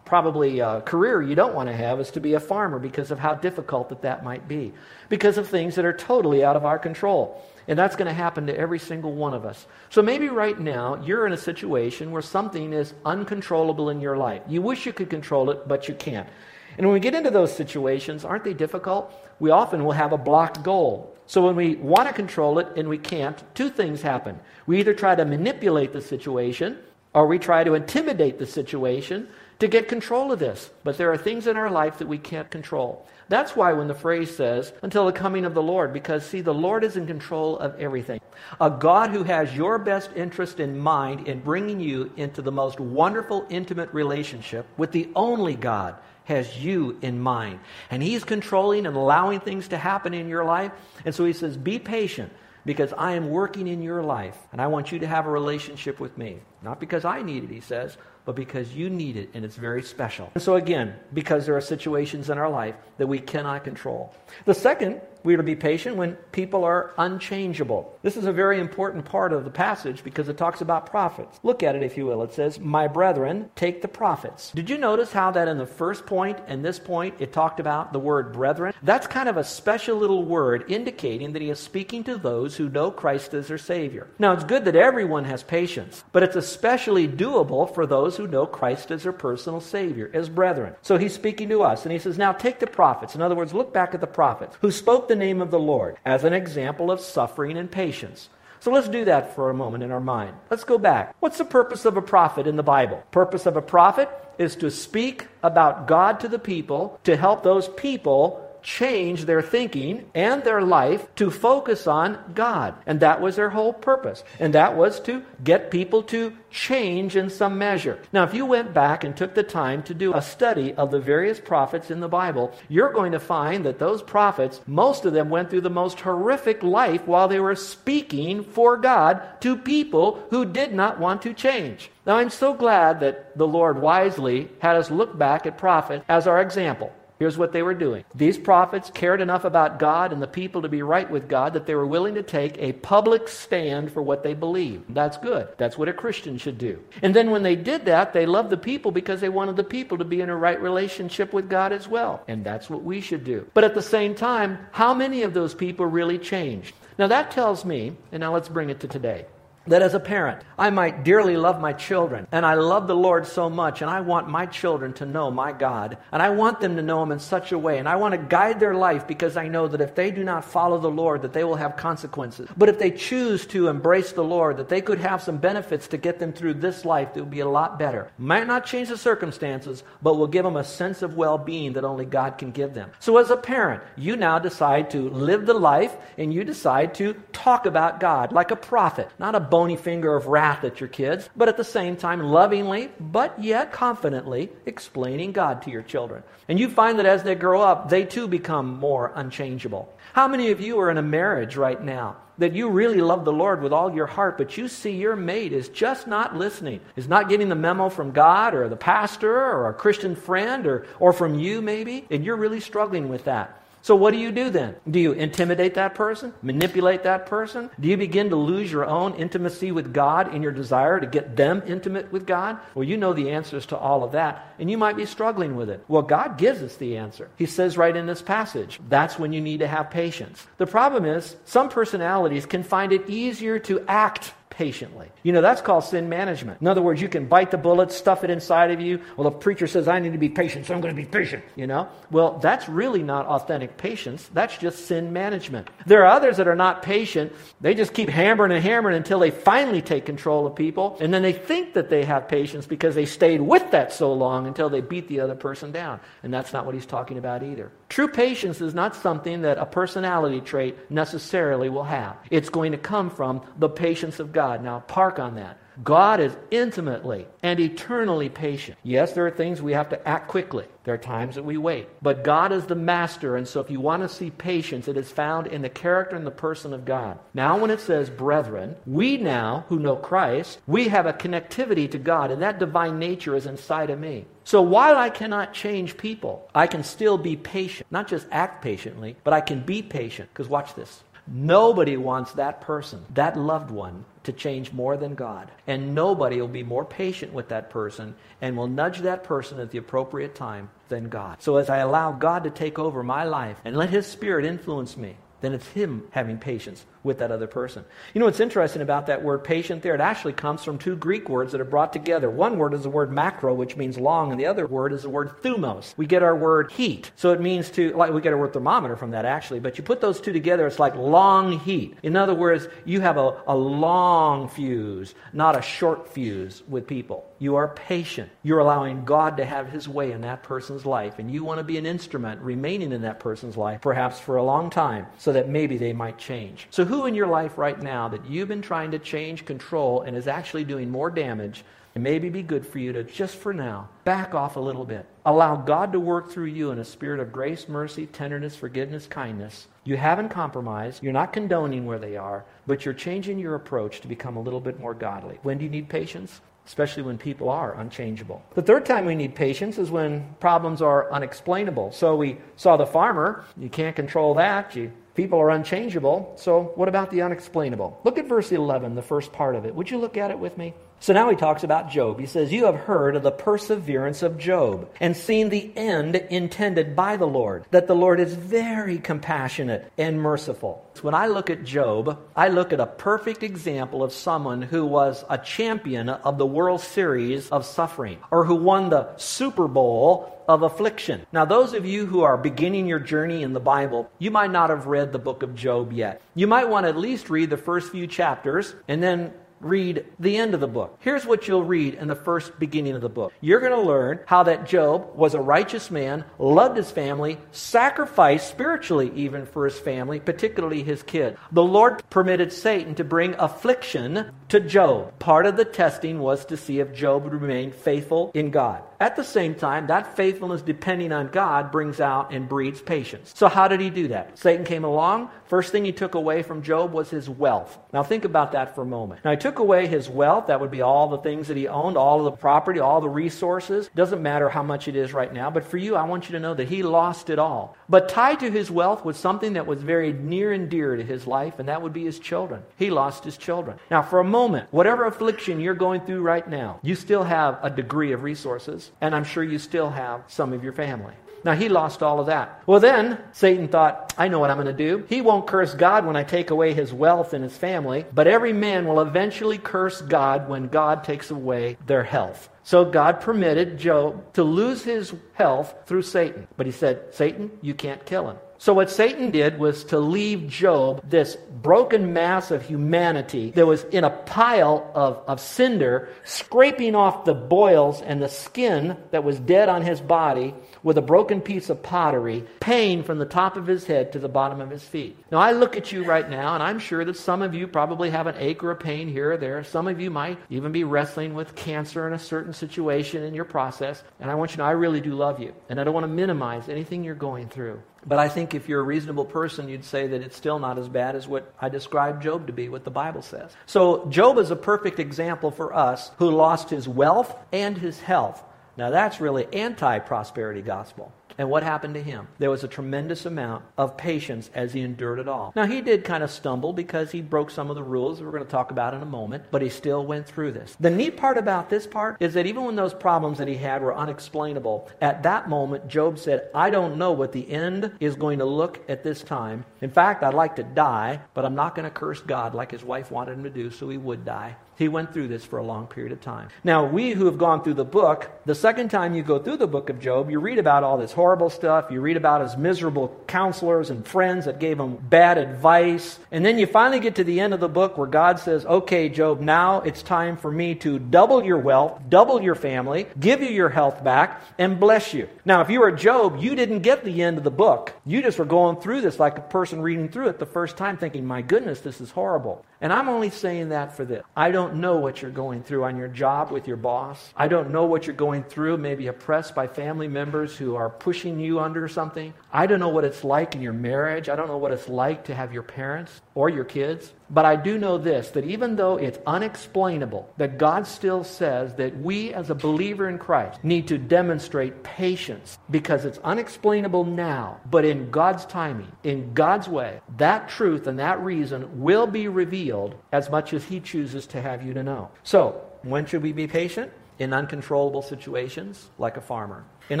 probably 0.10 0.58
a 0.58 0.80
career 0.80 1.22
you 1.22 1.36
don't 1.36 1.54
want 1.54 1.68
to 1.68 1.72
have 1.72 2.00
is 2.00 2.10
to 2.10 2.20
be 2.20 2.34
a 2.34 2.40
farmer 2.40 2.80
because 2.80 3.12
of 3.12 3.18
how 3.20 3.32
difficult 3.32 3.88
that 3.90 4.02
that 4.02 4.24
might 4.24 4.48
be 4.48 4.72
because 5.08 5.38
of 5.38 5.48
things 5.48 5.76
that 5.76 5.84
are 5.84 5.92
totally 5.92 6.44
out 6.44 6.56
of 6.56 6.64
our 6.64 6.80
control 6.80 7.40
and 7.68 7.78
that's 7.78 7.94
going 7.94 8.08
to 8.08 8.12
happen 8.12 8.44
to 8.48 8.58
every 8.58 8.80
single 8.80 9.12
one 9.12 9.32
of 9.32 9.44
us. 9.44 9.68
So 9.88 10.02
maybe 10.02 10.28
right 10.28 10.58
now 10.58 11.00
you're 11.04 11.28
in 11.28 11.32
a 11.32 11.36
situation 11.36 12.10
where 12.10 12.22
something 12.22 12.72
is 12.72 12.92
uncontrollable 13.04 13.90
in 13.90 14.00
your 14.00 14.16
life. 14.16 14.42
You 14.48 14.62
wish 14.62 14.84
you 14.84 14.92
could 14.92 15.08
control 15.08 15.48
it, 15.50 15.68
but 15.68 15.86
you 15.86 15.94
can't. 15.94 16.28
And 16.76 16.86
when 16.86 16.94
we 16.94 17.00
get 17.00 17.14
into 17.14 17.30
those 17.30 17.54
situations, 17.54 18.24
aren't 18.24 18.42
they 18.42 18.54
difficult? 18.54 19.14
We 19.38 19.50
often 19.50 19.84
will 19.84 19.92
have 19.92 20.12
a 20.12 20.18
blocked 20.18 20.64
goal. 20.64 21.16
So 21.26 21.46
when 21.46 21.54
we 21.54 21.76
want 21.76 22.08
to 22.08 22.12
control 22.12 22.58
it 22.58 22.66
and 22.76 22.88
we 22.88 22.98
can't, 22.98 23.40
two 23.54 23.70
things 23.70 24.02
happen. 24.02 24.40
We 24.66 24.80
either 24.80 24.92
try 24.92 25.14
to 25.14 25.24
manipulate 25.24 25.92
the 25.92 26.00
situation 26.00 26.78
or 27.14 27.28
we 27.28 27.38
try 27.38 27.62
to 27.62 27.74
intimidate 27.74 28.40
the 28.40 28.46
situation 28.46 29.28
to 29.60 29.68
get 29.68 29.88
control 29.88 30.32
of 30.32 30.38
this. 30.38 30.70
But 30.82 30.98
there 30.98 31.12
are 31.12 31.16
things 31.16 31.46
in 31.46 31.56
our 31.56 31.70
life 31.70 31.98
that 31.98 32.08
we 32.08 32.18
can't 32.18 32.50
control. 32.50 33.06
That's 33.28 33.54
why 33.54 33.72
when 33.74 33.86
the 33.86 33.94
phrase 33.94 34.34
says, 34.34 34.72
until 34.82 35.06
the 35.06 35.12
coming 35.12 35.44
of 35.44 35.54
the 35.54 35.62
Lord, 35.62 35.92
because 35.92 36.26
see, 36.26 36.40
the 36.40 36.52
Lord 36.52 36.82
is 36.82 36.96
in 36.96 37.06
control 37.06 37.58
of 37.58 37.78
everything. 37.78 38.20
A 38.60 38.70
God 38.70 39.10
who 39.10 39.22
has 39.22 39.54
your 39.54 39.78
best 39.78 40.10
interest 40.16 40.58
in 40.58 40.78
mind 40.78 41.28
in 41.28 41.40
bringing 41.40 41.78
you 41.78 42.10
into 42.16 42.42
the 42.42 42.50
most 42.50 42.80
wonderful, 42.80 43.46
intimate 43.48 43.92
relationship 43.92 44.66
with 44.76 44.90
the 44.90 45.08
only 45.14 45.54
God 45.54 45.94
has 46.24 46.58
you 46.58 46.98
in 47.02 47.20
mind. 47.20 47.60
And 47.90 48.02
He's 48.02 48.24
controlling 48.24 48.86
and 48.86 48.96
allowing 48.96 49.40
things 49.40 49.68
to 49.68 49.78
happen 49.78 50.14
in 50.14 50.28
your 50.28 50.44
life. 50.44 50.72
And 51.04 51.14
so 51.14 51.24
He 51.24 51.32
says, 51.32 51.56
be 51.56 51.78
patient 51.78 52.32
because 52.64 52.92
I 52.96 53.12
am 53.12 53.30
working 53.30 53.68
in 53.68 53.82
your 53.82 54.02
life 54.02 54.36
and 54.52 54.60
I 54.60 54.66
want 54.66 54.90
you 54.90 54.98
to 55.00 55.06
have 55.06 55.26
a 55.26 55.30
relationship 55.30 56.00
with 56.00 56.16
me. 56.18 56.40
Not 56.62 56.80
because 56.80 57.04
I 57.04 57.22
need 57.22 57.44
it, 57.44 57.50
he 57.50 57.60
says, 57.60 57.96
but 58.24 58.36
because 58.36 58.74
you 58.74 58.90
need 58.90 59.16
it 59.16 59.30
and 59.34 59.44
it's 59.44 59.56
very 59.56 59.82
special. 59.82 60.30
And 60.34 60.42
so, 60.42 60.56
again, 60.56 60.94
because 61.14 61.46
there 61.46 61.56
are 61.56 61.60
situations 61.60 62.30
in 62.30 62.38
our 62.38 62.50
life 62.50 62.76
that 62.98 63.06
we 63.06 63.18
cannot 63.18 63.64
control. 63.64 64.14
The 64.44 64.54
second 64.54 65.00
we 65.22 65.34
are 65.34 65.38
to 65.38 65.42
be 65.42 65.56
patient 65.56 65.96
when 65.96 66.14
people 66.32 66.64
are 66.64 66.92
unchangeable. 66.96 67.98
This 68.02 68.16
is 68.16 68.24
a 68.24 68.32
very 68.32 68.60
important 68.60 69.04
part 69.04 69.32
of 69.32 69.44
the 69.44 69.50
passage 69.50 70.02
because 70.02 70.28
it 70.28 70.36
talks 70.36 70.60
about 70.60 70.86
prophets. 70.86 71.38
Look 71.42 71.62
at 71.62 71.76
it, 71.76 71.82
if 71.82 71.96
you 71.96 72.06
will. 72.06 72.22
It 72.22 72.32
says, 72.32 72.58
My 72.58 72.86
brethren, 72.88 73.50
take 73.54 73.82
the 73.82 73.88
prophets. 73.88 74.50
Did 74.52 74.70
you 74.70 74.78
notice 74.78 75.12
how 75.12 75.30
that 75.32 75.48
in 75.48 75.58
the 75.58 75.66
first 75.66 76.06
point 76.06 76.38
and 76.46 76.64
this 76.64 76.78
point 76.78 77.16
it 77.18 77.32
talked 77.32 77.60
about 77.60 77.92
the 77.92 77.98
word 77.98 78.32
brethren? 78.32 78.72
That's 78.82 79.06
kind 79.06 79.28
of 79.28 79.36
a 79.36 79.44
special 79.44 79.98
little 79.98 80.24
word 80.24 80.64
indicating 80.68 81.32
that 81.32 81.42
he 81.42 81.50
is 81.50 81.58
speaking 81.58 82.04
to 82.04 82.16
those 82.16 82.56
who 82.56 82.68
know 82.68 82.90
Christ 82.90 83.34
as 83.34 83.48
their 83.48 83.58
Savior. 83.58 84.08
Now, 84.18 84.32
it's 84.32 84.44
good 84.44 84.64
that 84.64 84.76
everyone 84.76 85.24
has 85.24 85.42
patience, 85.42 86.02
but 86.12 86.22
it's 86.22 86.36
especially 86.50 87.06
doable 87.06 87.72
for 87.72 87.86
those 87.86 88.16
who 88.16 88.26
know 88.26 88.46
Christ 88.46 88.90
as 88.90 89.04
their 89.04 89.12
personal 89.12 89.60
Savior, 89.60 90.10
as 90.12 90.28
brethren. 90.28 90.74
So 90.82 90.98
he's 90.98 91.14
speaking 91.14 91.48
to 91.50 91.62
us, 91.62 91.84
and 91.84 91.92
he 91.92 91.98
says, 91.98 92.18
Now 92.18 92.32
take 92.32 92.58
the 92.58 92.66
prophets. 92.66 93.14
In 93.14 93.22
other 93.22 93.36
words, 93.36 93.54
look 93.54 93.72
back 93.72 93.94
at 93.94 94.00
the 94.00 94.06
prophets 94.06 94.56
who 94.60 94.70
spoke 94.70 95.08
the 95.08 95.16
name 95.16 95.40
of 95.40 95.50
the 95.50 95.58
Lord 95.58 95.96
as 96.04 96.24
an 96.24 96.32
example 96.32 96.90
of 96.90 97.00
suffering 97.00 97.56
and 97.56 97.70
patience. 97.70 98.28
So 98.60 98.70
let's 98.70 98.88
do 98.88 99.06
that 99.06 99.34
for 99.34 99.48
a 99.48 99.54
moment 99.54 99.82
in 99.82 99.90
our 99.90 100.00
mind. 100.00 100.36
Let's 100.50 100.64
go 100.64 100.76
back. 100.76 101.14
What's 101.20 101.38
the 101.38 101.46
purpose 101.46 101.86
of 101.86 101.96
a 101.96 102.02
prophet 102.02 102.46
in 102.46 102.56
the 102.56 102.62
Bible? 102.62 103.02
Purpose 103.10 103.46
of 103.46 103.56
a 103.56 103.62
prophet 103.62 104.10
is 104.38 104.56
to 104.56 104.70
speak 104.70 105.28
about 105.42 105.86
God 105.86 106.20
to 106.20 106.28
the 106.28 106.38
people 106.38 107.00
to 107.04 107.16
help 107.16 107.42
those 107.42 107.68
people 107.68 108.46
change 108.62 109.24
their 109.24 109.42
thinking 109.42 110.10
and 110.14 110.42
their 110.44 110.62
life 110.62 111.06
to 111.16 111.30
focus 111.30 111.86
on 111.86 112.18
God. 112.34 112.74
And 112.86 113.00
that 113.00 113.20
was 113.20 113.36
their 113.36 113.50
whole 113.50 113.72
purpose. 113.72 114.24
And 114.38 114.54
that 114.54 114.76
was 114.76 115.00
to 115.00 115.22
get 115.42 115.70
people 115.70 116.02
to 116.04 116.32
change 116.50 117.16
in 117.16 117.30
some 117.30 117.58
measure. 117.58 118.00
Now, 118.12 118.24
if 118.24 118.34
you 118.34 118.44
went 118.44 118.74
back 118.74 119.04
and 119.04 119.16
took 119.16 119.34
the 119.34 119.42
time 119.42 119.82
to 119.84 119.94
do 119.94 120.14
a 120.14 120.22
study 120.22 120.74
of 120.74 120.90
the 120.90 121.00
various 121.00 121.40
prophets 121.40 121.90
in 121.90 122.00
the 122.00 122.08
Bible, 122.08 122.52
you're 122.68 122.92
going 122.92 123.12
to 123.12 123.20
find 123.20 123.64
that 123.64 123.78
those 123.78 124.02
prophets, 124.02 124.60
most 124.66 125.04
of 125.04 125.12
them 125.12 125.30
went 125.30 125.50
through 125.50 125.60
the 125.62 125.70
most 125.70 126.00
horrific 126.00 126.62
life 126.62 127.06
while 127.06 127.28
they 127.28 127.40
were 127.40 127.54
speaking 127.54 128.42
for 128.42 128.76
God 128.76 129.22
to 129.40 129.56
people 129.56 130.26
who 130.30 130.44
did 130.44 130.72
not 130.72 130.98
want 130.98 131.22
to 131.22 131.34
change. 131.34 131.90
Now, 132.06 132.16
I'm 132.16 132.30
so 132.30 132.54
glad 132.54 133.00
that 133.00 133.36
the 133.38 133.46
Lord 133.46 133.80
wisely 133.80 134.48
had 134.58 134.76
us 134.76 134.90
look 134.90 135.16
back 135.16 135.46
at 135.46 135.58
prophets 135.58 136.04
as 136.08 136.26
our 136.26 136.40
example. 136.40 136.92
Here's 137.20 137.36
what 137.36 137.52
they 137.52 137.62
were 137.62 137.74
doing. 137.74 138.02
These 138.14 138.38
prophets 138.38 138.90
cared 138.94 139.20
enough 139.20 139.44
about 139.44 139.78
God 139.78 140.10
and 140.10 140.22
the 140.22 140.26
people 140.26 140.62
to 140.62 140.70
be 140.70 140.80
right 140.80 141.08
with 141.08 141.28
God 141.28 141.52
that 141.52 141.66
they 141.66 141.74
were 141.74 141.86
willing 141.86 142.14
to 142.14 142.22
take 142.22 142.56
a 142.56 142.72
public 142.72 143.28
stand 143.28 143.92
for 143.92 144.00
what 144.00 144.22
they 144.22 144.32
believed. 144.32 144.94
That's 144.94 145.18
good. 145.18 145.48
That's 145.58 145.76
what 145.76 145.90
a 145.90 145.92
Christian 145.92 146.38
should 146.38 146.56
do. 146.56 146.82
And 147.02 147.14
then 147.14 147.30
when 147.30 147.42
they 147.42 147.56
did 147.56 147.84
that, 147.84 148.14
they 148.14 148.24
loved 148.24 148.48
the 148.48 148.56
people 148.56 148.90
because 148.90 149.20
they 149.20 149.28
wanted 149.28 149.56
the 149.56 149.64
people 149.64 149.98
to 149.98 150.04
be 150.04 150.22
in 150.22 150.30
a 150.30 150.36
right 150.36 150.58
relationship 150.62 151.34
with 151.34 151.50
God 151.50 151.72
as 151.72 151.86
well. 151.86 152.24
And 152.26 152.42
that's 152.42 152.70
what 152.70 152.84
we 152.84 153.02
should 153.02 153.24
do. 153.24 153.46
But 153.52 153.64
at 153.64 153.74
the 153.74 153.82
same 153.82 154.14
time, 154.14 154.58
how 154.72 154.94
many 154.94 155.22
of 155.22 155.34
those 155.34 155.52
people 155.54 155.84
really 155.84 156.16
changed? 156.16 156.74
Now 156.98 157.08
that 157.08 157.30
tells 157.30 157.66
me, 157.66 157.98
and 158.12 158.20
now 158.20 158.32
let's 158.32 158.48
bring 158.48 158.70
it 158.70 158.80
to 158.80 158.88
today 158.88 159.26
that 159.66 159.82
as 159.82 159.94
a 159.94 160.00
parent, 160.00 160.42
I 160.58 160.70
might 160.70 161.04
dearly 161.04 161.36
love 161.36 161.60
my 161.60 161.72
children, 161.72 162.26
and 162.32 162.44
I 162.46 162.54
love 162.54 162.86
the 162.86 162.96
Lord 162.96 163.26
so 163.26 163.50
much, 163.50 163.82
and 163.82 163.90
I 163.90 164.00
want 164.00 164.28
my 164.28 164.46
children 164.46 164.92
to 164.94 165.06
know 165.06 165.30
my 165.30 165.52
God, 165.52 165.98
and 166.12 166.22
I 166.22 166.30
want 166.30 166.60
them 166.60 166.76
to 166.76 166.82
know 166.82 167.02
Him 167.02 167.12
in 167.12 167.18
such 167.18 167.52
a 167.52 167.58
way, 167.58 167.78
and 167.78 167.88
I 167.88 167.96
want 167.96 168.12
to 168.12 168.18
guide 168.18 168.58
their 168.58 168.74
life 168.74 169.06
because 169.06 169.36
I 169.36 169.48
know 169.48 169.68
that 169.68 169.80
if 169.80 169.94
they 169.94 170.10
do 170.10 170.24
not 170.24 170.44
follow 170.44 170.78
the 170.78 170.90
Lord, 170.90 171.22
that 171.22 171.32
they 171.32 171.44
will 171.44 171.56
have 171.56 171.76
consequences. 171.76 172.48
But 172.56 172.68
if 172.68 172.78
they 172.78 172.90
choose 172.90 173.46
to 173.46 173.68
embrace 173.68 174.12
the 174.12 174.24
Lord, 174.24 174.56
that 174.56 174.68
they 174.68 174.80
could 174.80 174.98
have 175.00 175.22
some 175.22 175.36
benefits 175.38 175.88
to 175.88 175.98
get 175.98 176.18
them 176.18 176.32
through 176.32 176.54
this 176.54 176.84
life 176.84 177.12
that 177.12 177.20
will 177.20 177.30
be 177.30 177.40
a 177.40 177.48
lot 177.48 177.78
better. 177.78 178.10
Might 178.18 178.46
not 178.46 178.66
change 178.66 178.88
the 178.88 178.98
circumstances, 178.98 179.84
but 180.02 180.16
will 180.16 180.26
give 180.26 180.44
them 180.44 180.56
a 180.56 180.64
sense 180.64 181.02
of 181.02 181.16
well 181.16 181.38
being 181.38 181.74
that 181.74 181.84
only 181.84 182.06
God 182.06 182.38
can 182.38 182.50
give 182.50 182.74
them. 182.74 182.90
So 182.98 183.18
as 183.18 183.30
a 183.30 183.36
parent, 183.36 183.82
you 183.96 184.16
now 184.16 184.38
decide 184.38 184.90
to 184.90 185.10
live 185.10 185.46
the 185.46 185.54
life, 185.54 185.94
and 186.16 186.32
you 186.32 186.44
decide 186.44 186.94
to 186.94 187.14
talk 187.32 187.66
about 187.66 188.00
God 188.00 188.32
like 188.32 188.50
a 188.50 188.56
prophet, 188.56 189.08
not 189.18 189.34
a 189.34 189.49
bony 189.50 189.76
finger 189.76 190.14
of 190.14 190.26
wrath 190.26 190.64
at 190.64 190.80
your 190.80 190.88
kids, 190.88 191.28
but 191.36 191.48
at 191.48 191.56
the 191.56 191.64
same 191.64 191.96
time 191.96 192.20
lovingly, 192.20 192.90
but 192.98 193.42
yet 193.42 193.72
confidently 193.72 194.50
explaining 194.66 195.32
God 195.32 195.62
to 195.62 195.70
your 195.70 195.82
children. 195.82 196.22
And 196.48 196.58
you 196.58 196.68
find 196.68 196.98
that 196.98 197.06
as 197.06 197.22
they 197.22 197.34
grow 197.34 197.60
up, 197.60 197.88
they 197.88 198.04
too 198.04 198.28
become 198.28 198.78
more 198.78 199.12
unchangeable. 199.14 199.92
How 200.12 200.28
many 200.28 200.50
of 200.50 200.60
you 200.60 200.80
are 200.80 200.90
in 200.90 200.98
a 200.98 201.02
marriage 201.02 201.56
right 201.56 201.82
now 201.82 202.16
that 202.38 202.54
you 202.54 202.70
really 202.70 203.02
love 203.02 203.24
the 203.26 203.32
Lord 203.32 203.62
with 203.62 203.72
all 203.72 203.94
your 203.94 204.06
heart, 204.06 204.38
but 204.38 204.56
you 204.56 204.66
see 204.66 204.92
your 204.92 205.14
mate 205.14 205.52
is 205.52 205.68
just 205.68 206.06
not 206.06 206.34
listening, 206.34 206.80
is 206.96 207.06
not 207.06 207.28
getting 207.28 207.50
the 207.50 207.54
memo 207.54 207.90
from 207.90 208.12
God 208.12 208.54
or 208.54 208.68
the 208.68 208.76
pastor 208.76 209.30
or 209.30 209.68
a 209.68 209.74
Christian 209.74 210.16
friend 210.16 210.66
or, 210.66 210.86
or 210.98 211.12
from 211.12 211.38
you 211.38 211.60
maybe, 211.60 212.06
and 212.10 212.24
you're 212.24 212.36
really 212.36 212.60
struggling 212.60 213.10
with 213.10 213.24
that? 213.24 213.59
So, 213.82 213.96
what 213.96 214.12
do 214.12 214.18
you 214.18 214.30
do 214.30 214.50
then? 214.50 214.76
Do 214.90 215.00
you 215.00 215.12
intimidate 215.12 215.74
that 215.74 215.94
person? 215.94 216.34
Manipulate 216.42 217.02
that 217.04 217.26
person? 217.26 217.70
Do 217.80 217.88
you 217.88 217.96
begin 217.96 218.28
to 218.30 218.36
lose 218.36 218.70
your 218.70 218.84
own 218.84 219.14
intimacy 219.14 219.72
with 219.72 219.92
God 219.92 220.34
in 220.34 220.42
your 220.42 220.52
desire 220.52 221.00
to 221.00 221.06
get 221.06 221.36
them 221.36 221.62
intimate 221.66 222.12
with 222.12 222.26
God? 222.26 222.58
Well, 222.74 222.84
you 222.84 222.98
know 222.98 223.14
the 223.14 223.30
answers 223.30 223.66
to 223.66 223.78
all 223.78 224.04
of 224.04 224.12
that, 224.12 224.54
and 224.58 224.70
you 224.70 224.76
might 224.76 224.96
be 224.96 225.06
struggling 225.06 225.56
with 225.56 225.70
it. 225.70 225.82
Well, 225.88 226.02
God 226.02 226.36
gives 226.36 226.62
us 226.62 226.76
the 226.76 226.98
answer. 226.98 227.30
He 227.36 227.46
says 227.46 227.78
right 227.78 227.96
in 227.96 228.06
this 228.06 228.22
passage 228.22 228.78
that's 228.88 229.18
when 229.18 229.32
you 229.32 229.40
need 229.40 229.60
to 229.60 229.68
have 229.68 229.90
patience. 229.90 230.46
The 230.58 230.66
problem 230.66 231.04
is, 231.04 231.36
some 231.44 231.68
personalities 231.68 232.46
can 232.46 232.62
find 232.62 232.92
it 232.92 233.08
easier 233.08 233.58
to 233.60 233.84
act 233.88 234.34
patiently. 234.50 235.08
You 235.22 235.32
know, 235.32 235.40
that's 235.40 235.62
called 235.62 235.84
sin 235.84 236.08
management. 236.08 236.60
In 236.60 236.66
other 236.66 236.82
words, 236.82 237.00
you 237.00 237.08
can 237.08 237.26
bite 237.26 237.50
the 237.50 237.56
bullet, 237.56 237.92
stuff 237.92 238.24
it 238.24 238.30
inside 238.30 238.70
of 238.70 238.80
you. 238.80 239.00
Well, 239.16 239.30
the 239.30 239.36
preacher 239.36 239.66
says, 239.66 239.88
I 239.88 239.98
need 240.00 240.12
to 240.12 240.18
be 240.18 240.28
patient, 240.28 240.66
so 240.66 240.74
I'm 240.74 240.80
going 240.80 240.94
to 240.94 241.00
be 241.00 241.08
patient, 241.08 241.44
you 241.56 241.66
know? 241.66 241.88
Well, 242.10 242.38
that's 242.38 242.68
really 242.68 243.02
not 243.02 243.26
authentic 243.26 243.76
patience. 243.78 244.28
That's 244.34 244.58
just 244.58 244.86
sin 244.86 245.12
management. 245.12 245.70
There 245.86 246.02
are 246.04 246.12
others 246.14 246.36
that 246.36 246.48
are 246.48 246.56
not 246.56 246.82
patient. 246.82 247.32
They 247.60 247.74
just 247.74 247.94
keep 247.94 248.08
hammering 248.08 248.52
and 248.52 248.62
hammering 248.62 248.96
until 248.96 249.20
they 249.20 249.30
finally 249.30 249.82
take 249.82 250.04
control 250.04 250.46
of 250.46 250.54
people. 250.54 250.98
And 251.00 251.14
then 251.14 251.22
they 251.22 251.32
think 251.32 251.74
that 251.74 251.88
they 251.88 252.04
have 252.04 252.28
patience 252.28 252.66
because 252.66 252.94
they 252.94 253.06
stayed 253.06 253.40
with 253.40 253.70
that 253.70 253.92
so 253.92 254.12
long 254.12 254.46
until 254.46 254.68
they 254.68 254.80
beat 254.80 255.08
the 255.08 255.20
other 255.20 255.36
person 255.36 255.72
down. 255.72 256.00
And 256.22 256.34
that's 256.34 256.52
not 256.52 256.66
what 256.66 256.74
he's 256.74 256.86
talking 256.86 257.18
about 257.18 257.42
either. 257.42 257.70
True 257.90 258.06
patience 258.06 258.60
is 258.60 258.72
not 258.72 258.94
something 258.94 259.42
that 259.42 259.58
a 259.58 259.66
personality 259.66 260.40
trait 260.40 260.90
necessarily 260.90 261.68
will 261.68 261.84
have. 261.84 262.16
It's 262.30 262.48
going 262.48 262.70
to 262.70 262.78
come 262.78 263.10
from 263.10 263.42
the 263.58 263.68
patience 263.68 264.20
of 264.20 264.32
God. 264.32 264.62
Now, 264.62 264.80
park 264.86 265.18
on 265.18 265.34
that. 265.34 265.58
God 265.82 266.20
is 266.20 266.36
intimately 266.50 267.26
and 267.42 267.58
eternally 267.58 268.28
patient. 268.28 268.78
Yes, 268.82 269.12
there 269.12 269.26
are 269.26 269.30
things 269.30 269.62
we 269.62 269.72
have 269.72 269.88
to 269.90 270.08
act 270.08 270.28
quickly. 270.28 270.66
There 270.84 270.94
are 270.94 270.98
times 270.98 271.34
that 271.34 271.44
we 271.44 271.56
wait. 271.56 271.88
But 272.02 272.24
God 272.24 272.52
is 272.52 272.66
the 272.66 272.74
master, 272.74 273.36
and 273.36 273.46
so 273.46 273.60
if 273.60 273.70
you 273.70 273.80
want 273.80 274.02
to 274.02 274.08
see 274.08 274.30
patience, 274.30 274.88
it 274.88 274.96
is 274.96 275.10
found 275.10 275.46
in 275.46 275.62
the 275.62 275.68
character 275.68 276.16
and 276.16 276.26
the 276.26 276.30
person 276.30 276.72
of 276.72 276.84
God. 276.84 277.18
Now, 277.34 277.58
when 277.58 277.70
it 277.70 277.80
says 277.80 278.10
brethren, 278.10 278.76
we 278.86 279.16
now 279.16 279.64
who 279.68 279.78
know 279.78 279.96
Christ, 279.96 280.58
we 280.66 280.88
have 280.88 281.06
a 281.06 281.12
connectivity 281.12 281.90
to 281.90 281.98
God, 281.98 282.30
and 282.30 282.42
that 282.42 282.58
divine 282.58 282.98
nature 282.98 283.36
is 283.36 283.46
inside 283.46 283.90
of 283.90 283.98
me. 283.98 284.26
So 284.44 284.62
while 284.62 284.96
I 284.96 285.10
cannot 285.10 285.54
change 285.54 285.96
people, 285.96 286.48
I 286.54 286.66
can 286.66 286.82
still 286.82 287.18
be 287.18 287.36
patient. 287.36 287.86
Not 287.90 288.08
just 288.08 288.26
act 288.30 288.62
patiently, 288.62 289.16
but 289.22 289.32
I 289.32 289.40
can 289.40 289.60
be 289.60 289.82
patient. 289.82 290.28
Because 290.32 290.48
watch 290.48 290.74
this. 290.74 291.04
Nobody 291.32 291.96
wants 291.96 292.32
that 292.32 292.60
person, 292.60 293.04
that 293.14 293.38
loved 293.38 293.70
one, 293.70 294.04
to 294.24 294.32
change 294.32 294.72
more 294.72 294.96
than 294.96 295.14
God. 295.14 295.50
And 295.66 295.94
nobody 295.94 296.40
will 296.40 296.48
be 296.48 296.64
more 296.64 296.84
patient 296.84 297.32
with 297.32 297.48
that 297.48 297.70
person 297.70 298.16
and 298.42 298.56
will 298.56 298.66
nudge 298.66 298.98
that 298.98 299.22
person 299.22 299.60
at 299.60 299.70
the 299.70 299.78
appropriate 299.78 300.34
time 300.34 300.70
than 300.88 301.08
God. 301.08 301.40
So 301.40 301.56
as 301.56 301.70
I 301.70 301.78
allow 301.78 302.10
God 302.10 302.42
to 302.44 302.50
take 302.50 302.80
over 302.80 303.04
my 303.04 303.22
life 303.22 303.58
and 303.64 303.76
let 303.76 303.90
His 303.90 304.08
Spirit 304.08 304.44
influence 304.44 304.96
me, 304.96 305.16
then 305.40 305.52
it's 305.52 305.68
Him 305.68 306.02
having 306.10 306.36
patience 306.36 306.84
with 307.02 307.18
that 307.18 307.30
other 307.30 307.46
person. 307.46 307.84
You 308.14 308.18
know 308.18 308.26
what's 308.26 308.40
interesting 308.40 308.82
about 308.82 309.06
that 309.06 309.22
word 309.22 309.44
patient 309.44 309.82
there? 309.82 309.94
It 309.94 310.00
actually 310.00 310.34
comes 310.34 310.64
from 310.64 310.78
two 310.78 310.96
Greek 310.96 311.28
words 311.28 311.52
that 311.52 311.60
are 311.60 311.64
brought 311.64 311.92
together. 311.92 312.30
One 312.30 312.58
word 312.58 312.74
is 312.74 312.82
the 312.82 312.90
word 312.90 313.12
macro, 313.12 313.54
which 313.54 313.76
means 313.76 313.98
long, 313.98 314.30
and 314.30 314.40
the 314.40 314.46
other 314.46 314.66
word 314.66 314.92
is 314.92 315.02
the 315.02 315.08
word 315.08 315.42
thumos. 315.42 315.94
We 315.96 316.06
get 316.06 316.22
our 316.22 316.36
word 316.36 316.72
heat. 316.72 317.10
So 317.16 317.32
it 317.32 317.40
means 317.40 317.70
to, 317.70 317.92
like, 317.92 318.12
we 318.12 318.20
get 318.20 318.32
our 318.32 318.38
word 318.38 318.52
thermometer 318.52 318.96
from 318.96 319.12
that 319.12 319.24
actually, 319.24 319.60
but 319.60 319.78
you 319.78 319.84
put 319.84 320.00
those 320.00 320.20
two 320.20 320.32
together, 320.32 320.66
it's 320.66 320.78
like 320.78 320.94
long 320.94 321.58
heat. 321.60 321.96
In 322.02 322.16
other 322.16 322.34
words, 322.34 322.68
you 322.84 323.00
have 323.00 323.16
a, 323.16 323.42
a 323.46 323.56
long 323.56 324.48
fuse, 324.48 325.14
not 325.32 325.58
a 325.58 325.62
short 325.62 326.08
fuse 326.12 326.62
with 326.68 326.86
people. 326.86 327.26
You 327.38 327.56
are 327.56 327.68
patient. 327.68 328.30
You're 328.42 328.58
allowing 328.58 329.06
God 329.06 329.38
to 329.38 329.46
have 329.46 329.70
his 329.70 329.88
way 329.88 330.12
in 330.12 330.20
that 330.20 330.42
person's 330.42 330.84
life, 330.84 331.18
and 331.18 331.30
you 331.30 331.42
want 331.42 331.58
to 331.58 331.64
be 331.64 331.78
an 331.78 331.86
instrument 331.86 332.40
remaining 332.42 332.92
in 332.92 333.00
that 333.02 333.18
person's 333.18 333.56
life, 333.56 333.80
perhaps 333.80 334.20
for 334.20 334.36
a 334.36 334.42
long 334.42 334.68
time, 334.68 335.06
so 335.16 335.32
that 335.32 335.48
maybe 335.48 335.78
they 335.78 335.94
might 335.94 336.18
change. 336.18 336.66
So, 336.70 336.84
who 336.90 337.06
in 337.06 337.14
your 337.14 337.28
life 337.28 337.56
right 337.56 337.80
now 337.80 338.08
that 338.08 338.26
you've 338.28 338.48
been 338.48 338.60
trying 338.60 338.90
to 338.90 338.98
change, 338.98 339.44
control, 339.44 340.02
and 340.02 340.16
is 340.16 340.26
actually 340.26 340.64
doing 340.64 340.90
more 340.90 341.08
damage? 341.08 341.64
It 341.94 342.00
maybe 342.00 342.28
be 342.28 342.42
good 342.42 342.66
for 342.66 342.80
you 342.80 342.92
to 342.92 343.04
just 343.04 343.36
for 343.36 343.54
now 343.54 343.88
back 344.02 344.34
off 344.34 344.56
a 344.56 344.60
little 344.60 344.84
bit. 344.84 345.06
Allow 345.24 345.54
God 345.54 345.92
to 345.92 346.00
work 346.00 346.32
through 346.32 346.46
you 346.46 346.72
in 346.72 346.80
a 346.80 346.84
spirit 346.84 347.20
of 347.20 347.30
grace, 347.30 347.68
mercy, 347.68 348.06
tenderness, 348.06 348.56
forgiveness, 348.56 349.06
kindness. 349.06 349.68
You 349.84 349.96
haven't 349.96 350.30
compromised. 350.30 351.00
You're 351.00 351.12
not 351.12 351.32
condoning 351.32 351.86
where 351.86 352.00
they 352.00 352.16
are, 352.16 352.44
but 352.66 352.84
you're 352.84 352.92
changing 352.92 353.38
your 353.38 353.54
approach 353.54 354.00
to 354.00 354.08
become 354.08 354.36
a 354.36 354.42
little 354.42 354.60
bit 354.60 354.80
more 354.80 354.94
godly. 354.94 355.38
When 355.42 355.58
do 355.58 355.64
you 355.64 355.70
need 355.70 355.88
patience? 355.88 356.40
especially 356.66 357.02
when 357.02 357.18
people 357.18 357.48
are 357.48 357.74
unchangeable. 357.80 358.40
The 358.54 358.62
third 358.62 358.86
time 358.86 359.04
we 359.04 359.16
need 359.16 359.34
patience 359.34 359.76
is 359.76 359.90
when 359.90 360.36
problems 360.38 360.80
are 360.80 361.10
unexplainable. 361.10 361.90
So 361.90 362.14
we 362.14 362.36
saw 362.54 362.76
the 362.76 362.86
farmer, 362.86 363.44
you 363.56 363.68
can't 363.68 363.96
control 363.96 364.34
that. 364.34 364.76
You, 364.76 364.92
people 365.14 365.38
are 365.38 365.50
unchangeable. 365.50 366.32
So 366.36 366.72
what 366.74 366.88
about 366.88 367.10
the 367.10 367.22
unexplainable? 367.22 368.00
Look 368.04 368.18
at 368.18 368.26
verse 368.26 368.52
11, 368.52 368.94
the 368.94 369.02
first 369.02 369.32
part 369.32 369.54
of 369.56 369.64
it. 369.64 369.74
Would 369.74 369.90
you 369.90 369.98
look 369.98 370.16
at 370.16 370.30
it 370.30 370.38
with 370.38 370.56
me? 370.56 370.74
So 371.02 371.14
now 371.14 371.30
he 371.30 371.36
talks 371.36 371.64
about 371.64 371.90
Job. 371.90 372.20
He 372.20 372.26
says, 372.26 372.52
You 372.52 372.66
have 372.66 372.74
heard 372.74 373.16
of 373.16 373.22
the 373.22 373.30
perseverance 373.30 374.22
of 374.22 374.36
Job 374.36 374.90
and 375.00 375.16
seen 375.16 375.48
the 375.48 375.72
end 375.74 376.14
intended 376.14 376.94
by 376.94 377.16
the 377.16 377.26
Lord, 377.26 377.64
that 377.70 377.86
the 377.86 377.94
Lord 377.94 378.20
is 378.20 378.34
very 378.34 378.98
compassionate 378.98 379.90
and 379.96 380.20
merciful. 380.20 380.86
When 381.00 381.14
I 381.14 381.28
look 381.28 381.48
at 381.48 381.64
Job, 381.64 382.18
I 382.36 382.48
look 382.48 382.74
at 382.74 382.80
a 382.80 382.86
perfect 382.86 383.42
example 383.42 384.02
of 384.02 384.12
someone 384.12 384.60
who 384.60 384.84
was 384.84 385.24
a 385.30 385.38
champion 385.38 386.10
of 386.10 386.36
the 386.36 386.44
World 386.44 386.82
Series 386.82 387.48
of 387.48 387.64
suffering 387.64 388.18
or 388.30 388.44
who 388.44 388.56
won 388.56 388.90
the 388.90 389.16
Super 389.16 389.66
Bowl 389.66 390.36
of 390.46 390.62
affliction. 390.62 391.24
Now, 391.32 391.46
those 391.46 391.72
of 391.72 391.86
you 391.86 392.04
who 392.04 392.22
are 392.22 392.36
beginning 392.36 392.86
your 392.86 392.98
journey 392.98 393.42
in 393.42 393.54
the 393.54 393.60
Bible, 393.60 394.10
you 394.18 394.30
might 394.30 394.50
not 394.50 394.68
have 394.68 394.86
read 394.86 395.12
the 395.12 395.18
book 395.18 395.42
of 395.42 395.54
Job 395.54 395.92
yet. 395.92 396.20
You 396.34 396.46
might 396.46 396.68
want 396.68 396.84
to 396.84 396.90
at 396.90 396.96
least 396.96 397.30
read 397.30 397.48
the 397.48 397.56
first 397.56 397.92
few 397.92 398.06
chapters 398.06 398.74
and 398.88 399.02
then 399.02 399.32
read 399.60 400.06
the 400.18 400.36
end 400.36 400.54
of 400.54 400.60
the 400.60 400.66
book. 400.66 400.96
Here's 401.00 401.26
what 401.26 401.46
you'll 401.46 401.64
read 401.64 401.94
in 401.94 402.08
the 402.08 402.14
first 402.14 402.58
beginning 402.58 402.94
of 402.94 403.00
the 403.02 403.08
book. 403.08 403.32
You're 403.40 403.60
going 403.60 403.72
to 403.72 403.80
learn 403.80 404.20
how 404.26 404.42
that 404.44 404.66
Job 404.66 405.14
was 405.14 405.34
a 405.34 405.40
righteous 405.40 405.90
man, 405.90 406.24
loved 406.38 406.76
his 406.76 406.90
family, 406.90 407.38
sacrificed 407.52 408.48
spiritually 408.48 409.12
even 409.14 409.46
for 409.46 409.64
his 409.66 409.78
family, 409.78 410.20
particularly 410.20 410.82
his 410.82 411.02
kid. 411.02 411.36
The 411.52 411.62
Lord 411.62 412.02
permitted 412.10 412.52
Satan 412.52 412.94
to 412.96 413.04
bring 413.04 413.34
affliction 413.34 414.30
to 414.50 414.60
Job. 414.60 415.18
Part 415.18 415.46
of 415.46 415.56
the 415.56 415.64
testing 415.64 416.18
was 416.18 416.44
to 416.46 416.56
see 416.56 416.80
if 416.80 416.92
Job 416.92 417.24
would 417.24 417.34
remain 417.34 417.72
faithful 417.72 418.30
in 418.34 418.50
God. 418.50 418.82
At 419.00 419.16
the 419.16 419.24
same 419.24 419.54
time, 419.54 419.86
that 419.86 420.14
faithfulness 420.14 420.60
depending 420.60 421.10
on 421.10 421.28
God 421.28 421.72
brings 421.72 422.00
out 422.00 422.34
and 422.34 422.46
breeds 422.46 422.82
patience. 422.82 423.32
So, 423.34 423.48
how 423.48 423.66
did 423.66 423.80
he 423.80 423.88
do 423.88 424.08
that? 424.08 424.38
Satan 424.38 424.66
came 424.66 424.84
along. 424.84 425.30
First 425.46 425.72
thing 425.72 425.86
he 425.86 425.92
took 425.92 426.14
away 426.14 426.42
from 426.42 426.62
Job 426.62 426.92
was 426.92 427.08
his 427.08 427.28
wealth. 427.28 427.78
Now, 427.94 428.02
think 428.02 428.26
about 428.26 428.52
that 428.52 428.74
for 428.74 428.82
a 428.82 428.86
moment. 428.86 429.24
Now, 429.24 429.30
he 429.30 429.38
took 429.38 429.58
away 429.58 429.86
his 429.86 430.10
wealth. 430.10 430.48
That 430.48 430.60
would 430.60 430.70
be 430.70 430.82
all 430.82 431.08
the 431.08 431.18
things 431.18 431.48
that 431.48 431.56
he 431.56 431.66
owned, 431.66 431.96
all 431.96 432.18
of 432.18 432.24
the 432.24 432.36
property, 432.36 432.78
all 432.78 433.00
the 433.00 433.08
resources. 433.08 433.88
Doesn't 433.94 434.22
matter 434.22 434.50
how 434.50 434.62
much 434.62 434.86
it 434.86 434.96
is 434.96 435.14
right 435.14 435.32
now. 435.32 435.50
But 435.50 435.64
for 435.64 435.78
you, 435.78 435.96
I 435.96 436.04
want 436.04 436.28
you 436.28 436.32
to 436.32 436.40
know 436.40 436.52
that 436.52 436.68
he 436.68 436.82
lost 436.82 437.30
it 437.30 437.38
all. 437.38 437.76
But 437.88 438.10
tied 438.10 438.40
to 438.40 438.50
his 438.50 438.70
wealth 438.70 439.02
was 439.02 439.16
something 439.16 439.54
that 439.54 439.66
was 439.66 439.82
very 439.82 440.12
near 440.12 440.52
and 440.52 440.68
dear 440.68 440.96
to 440.96 441.02
his 441.02 441.26
life, 441.26 441.58
and 441.58 441.68
that 441.68 441.80
would 441.80 441.94
be 441.94 442.04
his 442.04 442.18
children. 442.18 442.62
He 442.76 442.90
lost 442.90 443.24
his 443.24 443.38
children. 443.38 443.78
Now, 443.90 444.02
for 444.02 444.20
a 444.20 444.24
moment, 444.40 444.72
whatever 444.72 445.04
affliction 445.04 445.60
you're 445.60 445.74
going 445.74 446.00
through 446.00 446.22
right 446.22 446.48
now, 446.48 446.80
you 446.82 446.94
still 446.94 447.24
have 447.24 447.58
a 447.62 447.68
degree 447.68 448.12
of 448.12 448.22
resources 448.22 448.90
and 449.02 449.14
I'm 449.14 449.24
sure 449.24 449.44
you 449.44 449.58
still 449.58 449.90
have 449.90 450.22
some 450.28 450.54
of 450.54 450.64
your 450.64 450.72
family. 450.72 451.12
Now, 451.44 451.54
he 451.54 451.68
lost 451.68 452.02
all 452.02 452.20
of 452.20 452.26
that. 452.26 452.62
Well, 452.66 452.80
then, 452.80 453.18
Satan 453.32 453.68
thought, 453.68 454.14
I 454.16 454.28
know 454.28 454.38
what 454.38 454.50
I'm 454.50 454.56
going 454.62 454.76
to 454.76 454.88
do. 454.88 455.04
He 455.08 455.20
won't 455.20 455.46
curse 455.46 455.74
God 455.74 456.06
when 456.06 456.16
I 456.16 456.22
take 456.22 456.50
away 456.50 456.74
his 456.74 456.92
wealth 456.92 457.32
and 457.32 457.42
his 457.44 457.56
family, 457.56 458.04
but 458.12 458.26
every 458.26 458.52
man 458.52 458.86
will 458.86 459.00
eventually 459.00 459.58
curse 459.58 460.02
God 460.02 460.48
when 460.48 460.68
God 460.68 461.04
takes 461.04 461.30
away 461.30 461.78
their 461.86 462.04
health. 462.04 462.48
So 462.62 462.84
God 462.84 463.20
permitted 463.20 463.78
Job 463.78 464.32
to 464.34 464.42
lose 464.42 464.82
his 464.82 465.14
health 465.34 465.74
through 465.86 466.02
Satan. 466.02 466.46
But 466.56 466.66
he 466.66 466.72
said, 466.72 467.14
Satan, 467.14 467.50
you 467.62 467.74
can't 467.74 468.04
kill 468.04 468.28
him. 468.30 468.36
So, 468.60 468.74
what 468.74 468.90
Satan 468.90 469.30
did 469.30 469.58
was 469.58 469.84
to 469.84 469.98
leave 469.98 470.46
Job 470.46 471.08
this 471.08 471.34
broken 471.62 472.12
mass 472.12 472.50
of 472.50 472.60
humanity 472.60 473.52
that 473.52 473.64
was 473.64 473.84
in 473.84 474.04
a 474.04 474.10
pile 474.10 474.90
of, 474.94 475.22
of 475.26 475.40
cinder, 475.40 476.10
scraping 476.24 476.94
off 476.94 477.24
the 477.24 477.32
boils 477.32 478.02
and 478.02 478.20
the 478.20 478.28
skin 478.28 478.98
that 479.12 479.24
was 479.24 479.40
dead 479.40 479.70
on 479.70 479.80
his 479.80 480.02
body 480.02 480.54
with 480.82 480.98
a 480.98 481.02
broken 481.02 481.40
piece 481.40 481.70
of 481.70 481.82
pottery, 481.82 482.44
pain 482.60 483.02
from 483.02 483.18
the 483.18 483.24
top 483.24 483.56
of 483.56 483.66
his 483.66 483.86
head 483.86 484.12
to 484.12 484.18
the 484.18 484.28
bottom 484.28 484.60
of 484.60 484.68
his 484.68 484.84
feet. 484.84 485.16
Now, 485.32 485.38
I 485.38 485.52
look 485.52 485.74
at 485.78 485.90
you 485.90 486.04
right 486.04 486.28
now, 486.28 486.52
and 486.52 486.62
I'm 486.62 486.78
sure 486.78 487.02
that 487.02 487.16
some 487.16 487.40
of 487.40 487.54
you 487.54 487.66
probably 487.66 488.10
have 488.10 488.26
an 488.26 488.36
ache 488.36 488.62
or 488.62 488.72
a 488.72 488.76
pain 488.76 489.08
here 489.08 489.32
or 489.32 489.36
there. 489.38 489.64
Some 489.64 489.88
of 489.88 490.02
you 490.02 490.10
might 490.10 490.38
even 490.50 490.70
be 490.70 490.84
wrestling 490.84 491.32
with 491.32 491.54
cancer 491.54 492.06
in 492.06 492.12
a 492.12 492.18
certain 492.18 492.52
situation 492.52 493.22
in 493.22 493.32
your 493.32 493.46
process. 493.46 494.02
And 494.20 494.30
I 494.30 494.34
want 494.34 494.50
you 494.50 494.56
to 494.56 494.62
know 494.62 494.68
I 494.68 494.72
really 494.72 495.00
do 495.00 495.14
love 495.14 495.40
you, 495.40 495.54
and 495.70 495.80
I 495.80 495.84
don't 495.84 495.94
want 495.94 496.04
to 496.04 496.08
minimize 496.08 496.68
anything 496.68 497.04
you're 497.04 497.14
going 497.14 497.48
through. 497.48 497.82
But 498.06 498.18
I 498.18 498.28
think 498.28 498.54
if 498.54 498.68
you're 498.68 498.80
a 498.80 498.84
reasonable 498.84 499.26
person, 499.26 499.68
you'd 499.68 499.84
say 499.84 500.06
that 500.06 500.22
it's 500.22 500.36
still 500.36 500.58
not 500.58 500.78
as 500.78 500.88
bad 500.88 501.16
as 501.16 501.28
what 501.28 501.52
I 501.60 501.68
described 501.68 502.22
Job 502.22 502.46
to 502.46 502.52
be, 502.52 502.68
what 502.68 502.84
the 502.84 502.90
Bible 502.90 503.22
says. 503.22 503.52
So, 503.66 504.06
Job 504.06 504.38
is 504.38 504.50
a 504.50 504.56
perfect 504.56 504.98
example 504.98 505.50
for 505.50 505.74
us 505.74 506.10
who 506.18 506.30
lost 506.30 506.70
his 506.70 506.88
wealth 506.88 507.36
and 507.52 507.76
his 507.76 508.00
health. 508.00 508.42
Now, 508.76 508.90
that's 508.90 509.20
really 509.20 509.46
anti 509.52 509.98
prosperity 509.98 510.62
gospel. 510.62 511.12
And 511.40 511.48
what 511.48 511.62
happened 511.62 511.94
to 511.94 512.02
him? 512.02 512.28
There 512.38 512.50
was 512.50 512.64
a 512.64 512.68
tremendous 512.68 513.24
amount 513.24 513.64
of 513.78 513.96
patience 513.96 514.50
as 514.52 514.74
he 514.74 514.82
endured 514.82 515.18
it 515.20 515.26
all. 515.26 515.54
Now, 515.56 515.64
he 515.64 515.80
did 515.80 516.04
kind 516.04 516.22
of 516.22 516.30
stumble 516.30 516.74
because 516.74 517.12
he 517.12 517.22
broke 517.22 517.50
some 517.50 517.70
of 517.70 517.76
the 517.76 517.82
rules 517.82 518.18
that 518.18 518.26
we're 518.26 518.32
going 518.32 518.44
to 518.44 518.50
talk 518.50 518.70
about 518.70 518.92
in 518.92 519.00
a 519.00 519.06
moment, 519.06 519.44
but 519.50 519.62
he 519.62 519.70
still 519.70 520.04
went 520.04 520.26
through 520.26 520.52
this. 520.52 520.76
The 520.80 520.90
neat 520.90 521.16
part 521.16 521.38
about 521.38 521.70
this 521.70 521.86
part 521.86 522.18
is 522.20 522.34
that 522.34 522.44
even 522.44 522.64
when 522.64 522.76
those 522.76 522.92
problems 522.92 523.38
that 523.38 523.48
he 523.48 523.54
had 523.54 523.80
were 523.80 523.96
unexplainable, 523.96 524.90
at 525.00 525.22
that 525.22 525.48
moment, 525.48 525.88
Job 525.88 526.18
said, 526.18 526.50
I 526.54 526.68
don't 526.68 526.98
know 526.98 527.12
what 527.12 527.32
the 527.32 527.50
end 527.50 527.90
is 528.00 528.16
going 528.16 528.40
to 528.40 528.44
look 528.44 528.78
at 528.90 529.02
this 529.02 529.22
time. 529.22 529.64
In 529.80 529.88
fact, 529.88 530.22
I'd 530.22 530.34
like 530.34 530.56
to 530.56 530.62
die, 530.62 531.22
but 531.32 531.46
I'm 531.46 531.54
not 531.54 531.74
going 531.74 531.84
to 531.84 531.90
curse 531.90 532.20
God 532.20 532.54
like 532.54 532.70
his 532.70 532.84
wife 532.84 533.10
wanted 533.10 533.38
him 533.38 533.44
to 533.44 533.50
do, 533.50 533.70
so 533.70 533.88
he 533.88 533.96
would 533.96 534.26
die. 534.26 534.56
He 534.80 534.88
went 534.88 535.12
through 535.12 535.28
this 535.28 535.44
for 535.44 535.58
a 535.58 535.62
long 535.62 535.88
period 535.88 536.10
of 536.10 536.22
time. 536.22 536.48
Now, 536.64 536.86
we 536.86 537.10
who 537.10 537.26
have 537.26 537.36
gone 537.36 537.62
through 537.62 537.74
the 537.74 537.84
book, 537.84 538.30
the 538.46 538.54
second 538.54 538.88
time 538.88 539.14
you 539.14 539.22
go 539.22 539.38
through 539.38 539.58
the 539.58 539.66
book 539.66 539.90
of 539.90 540.00
Job, 540.00 540.30
you 540.30 540.40
read 540.40 540.56
about 540.56 540.84
all 540.84 540.96
this 540.96 541.12
horrible 541.12 541.50
stuff. 541.50 541.90
You 541.90 542.00
read 542.00 542.16
about 542.16 542.40
his 542.40 542.56
miserable 542.56 543.14
counselors 543.26 543.90
and 543.90 544.06
friends 544.06 544.46
that 544.46 544.58
gave 544.58 544.80
him 544.80 544.96
bad 544.96 545.36
advice. 545.36 546.18
And 546.32 546.46
then 546.46 546.58
you 546.58 546.66
finally 546.66 546.98
get 546.98 547.16
to 547.16 547.24
the 547.24 547.40
end 547.40 547.52
of 547.52 547.60
the 547.60 547.68
book 547.68 547.98
where 547.98 548.06
God 548.06 548.40
says, 548.40 548.64
Okay, 548.64 549.10
Job, 549.10 549.40
now 549.40 549.82
it's 549.82 550.02
time 550.02 550.38
for 550.38 550.50
me 550.50 550.74
to 550.76 550.98
double 550.98 551.44
your 551.44 551.58
wealth, 551.58 552.00
double 552.08 552.40
your 552.40 552.54
family, 552.54 553.06
give 553.20 553.42
you 553.42 553.50
your 553.50 553.68
health 553.68 554.02
back, 554.02 554.40
and 554.56 554.80
bless 554.80 555.12
you. 555.12 555.28
Now, 555.44 555.60
if 555.60 555.68
you 555.68 555.80
were 555.80 555.92
Job, 555.92 556.38
you 556.40 556.54
didn't 556.54 556.80
get 556.80 557.04
the 557.04 557.22
end 557.22 557.36
of 557.36 557.44
the 557.44 557.50
book. 557.50 557.92
You 558.06 558.22
just 558.22 558.38
were 558.38 558.46
going 558.46 558.80
through 558.80 559.02
this 559.02 559.18
like 559.18 559.36
a 559.36 559.42
person 559.42 559.82
reading 559.82 560.08
through 560.08 560.28
it 560.28 560.38
the 560.38 560.46
first 560.46 560.78
time, 560.78 560.96
thinking, 560.96 561.26
My 561.26 561.42
goodness, 561.42 561.80
this 561.80 562.00
is 562.00 562.10
horrible. 562.10 562.64
And 562.80 562.94
I'm 562.94 563.10
only 563.10 563.28
saying 563.28 563.68
that 563.68 563.94
for 563.94 564.06
this. 564.06 564.24
I 564.34 564.50
don't 564.50 564.69
know 564.74 564.96
what 564.96 565.22
you're 565.22 565.30
going 565.30 565.62
through 565.62 565.84
on 565.84 565.96
your 565.96 566.08
job 566.08 566.50
with 566.50 566.66
your 566.66 566.76
boss. 566.76 567.32
I 567.36 567.48
don't 567.48 567.70
know 567.70 567.84
what 567.84 568.06
you're 568.06 568.16
going 568.16 568.44
through, 568.44 568.76
maybe 568.78 569.06
oppressed 569.06 569.54
by 569.54 569.66
family 569.66 570.08
members 570.08 570.56
who 570.56 570.76
are 570.76 570.90
pushing 570.90 571.38
you 571.40 571.60
under 571.60 571.88
something. 571.88 572.34
I 572.52 572.66
don't 572.66 572.80
know 572.80 572.88
what 572.88 573.04
it's 573.04 573.24
like 573.24 573.54
in 573.54 573.62
your 573.62 573.72
marriage. 573.72 574.28
I 574.28 574.36
don't 574.36 574.48
know 574.48 574.58
what 574.58 574.72
it's 574.72 574.88
like 574.88 575.24
to 575.24 575.34
have 575.34 575.52
your 575.52 575.62
parents 575.62 576.20
or 576.34 576.48
your 576.48 576.64
kids. 576.64 577.12
But 577.32 577.44
I 577.44 577.54
do 577.54 577.78
know 577.78 577.96
this 577.96 578.30
that 578.30 578.44
even 578.44 578.74
though 578.74 578.96
it's 578.96 579.18
unexplainable, 579.26 580.32
that 580.36 580.58
God 580.58 580.86
still 580.86 581.22
says 581.22 581.74
that 581.74 581.96
we 581.96 582.34
as 582.34 582.50
a 582.50 582.54
believer 582.54 583.08
in 583.08 583.18
Christ 583.18 583.62
need 583.62 583.86
to 583.88 583.98
demonstrate 583.98 584.82
patience 584.82 585.56
because 585.70 586.04
it's 586.04 586.18
unexplainable 586.18 587.04
now, 587.04 587.60
but 587.70 587.84
in 587.84 588.10
God's 588.10 588.44
timing, 588.46 588.90
in 589.04 589.32
God's 589.32 589.68
way, 589.68 590.00
that 590.16 590.48
truth 590.48 590.88
and 590.88 590.98
that 590.98 591.20
reason 591.20 591.80
will 591.80 592.06
be 592.06 592.26
revealed 592.26 592.96
as 593.12 593.30
much 593.30 593.52
as 593.52 593.64
He 593.64 593.78
chooses 593.78 594.26
to 594.28 594.42
have 594.42 594.59
you 594.62 594.74
to 594.74 594.82
know. 594.82 595.10
So, 595.22 595.62
when 595.82 596.06
should 596.06 596.22
we 596.22 596.32
be 596.32 596.46
patient? 596.46 596.92
in 597.20 597.34
uncontrollable 597.34 598.00
situations, 598.00 598.88
like 598.96 599.18
a 599.18 599.20
farmer, 599.20 599.62
in 599.90 600.00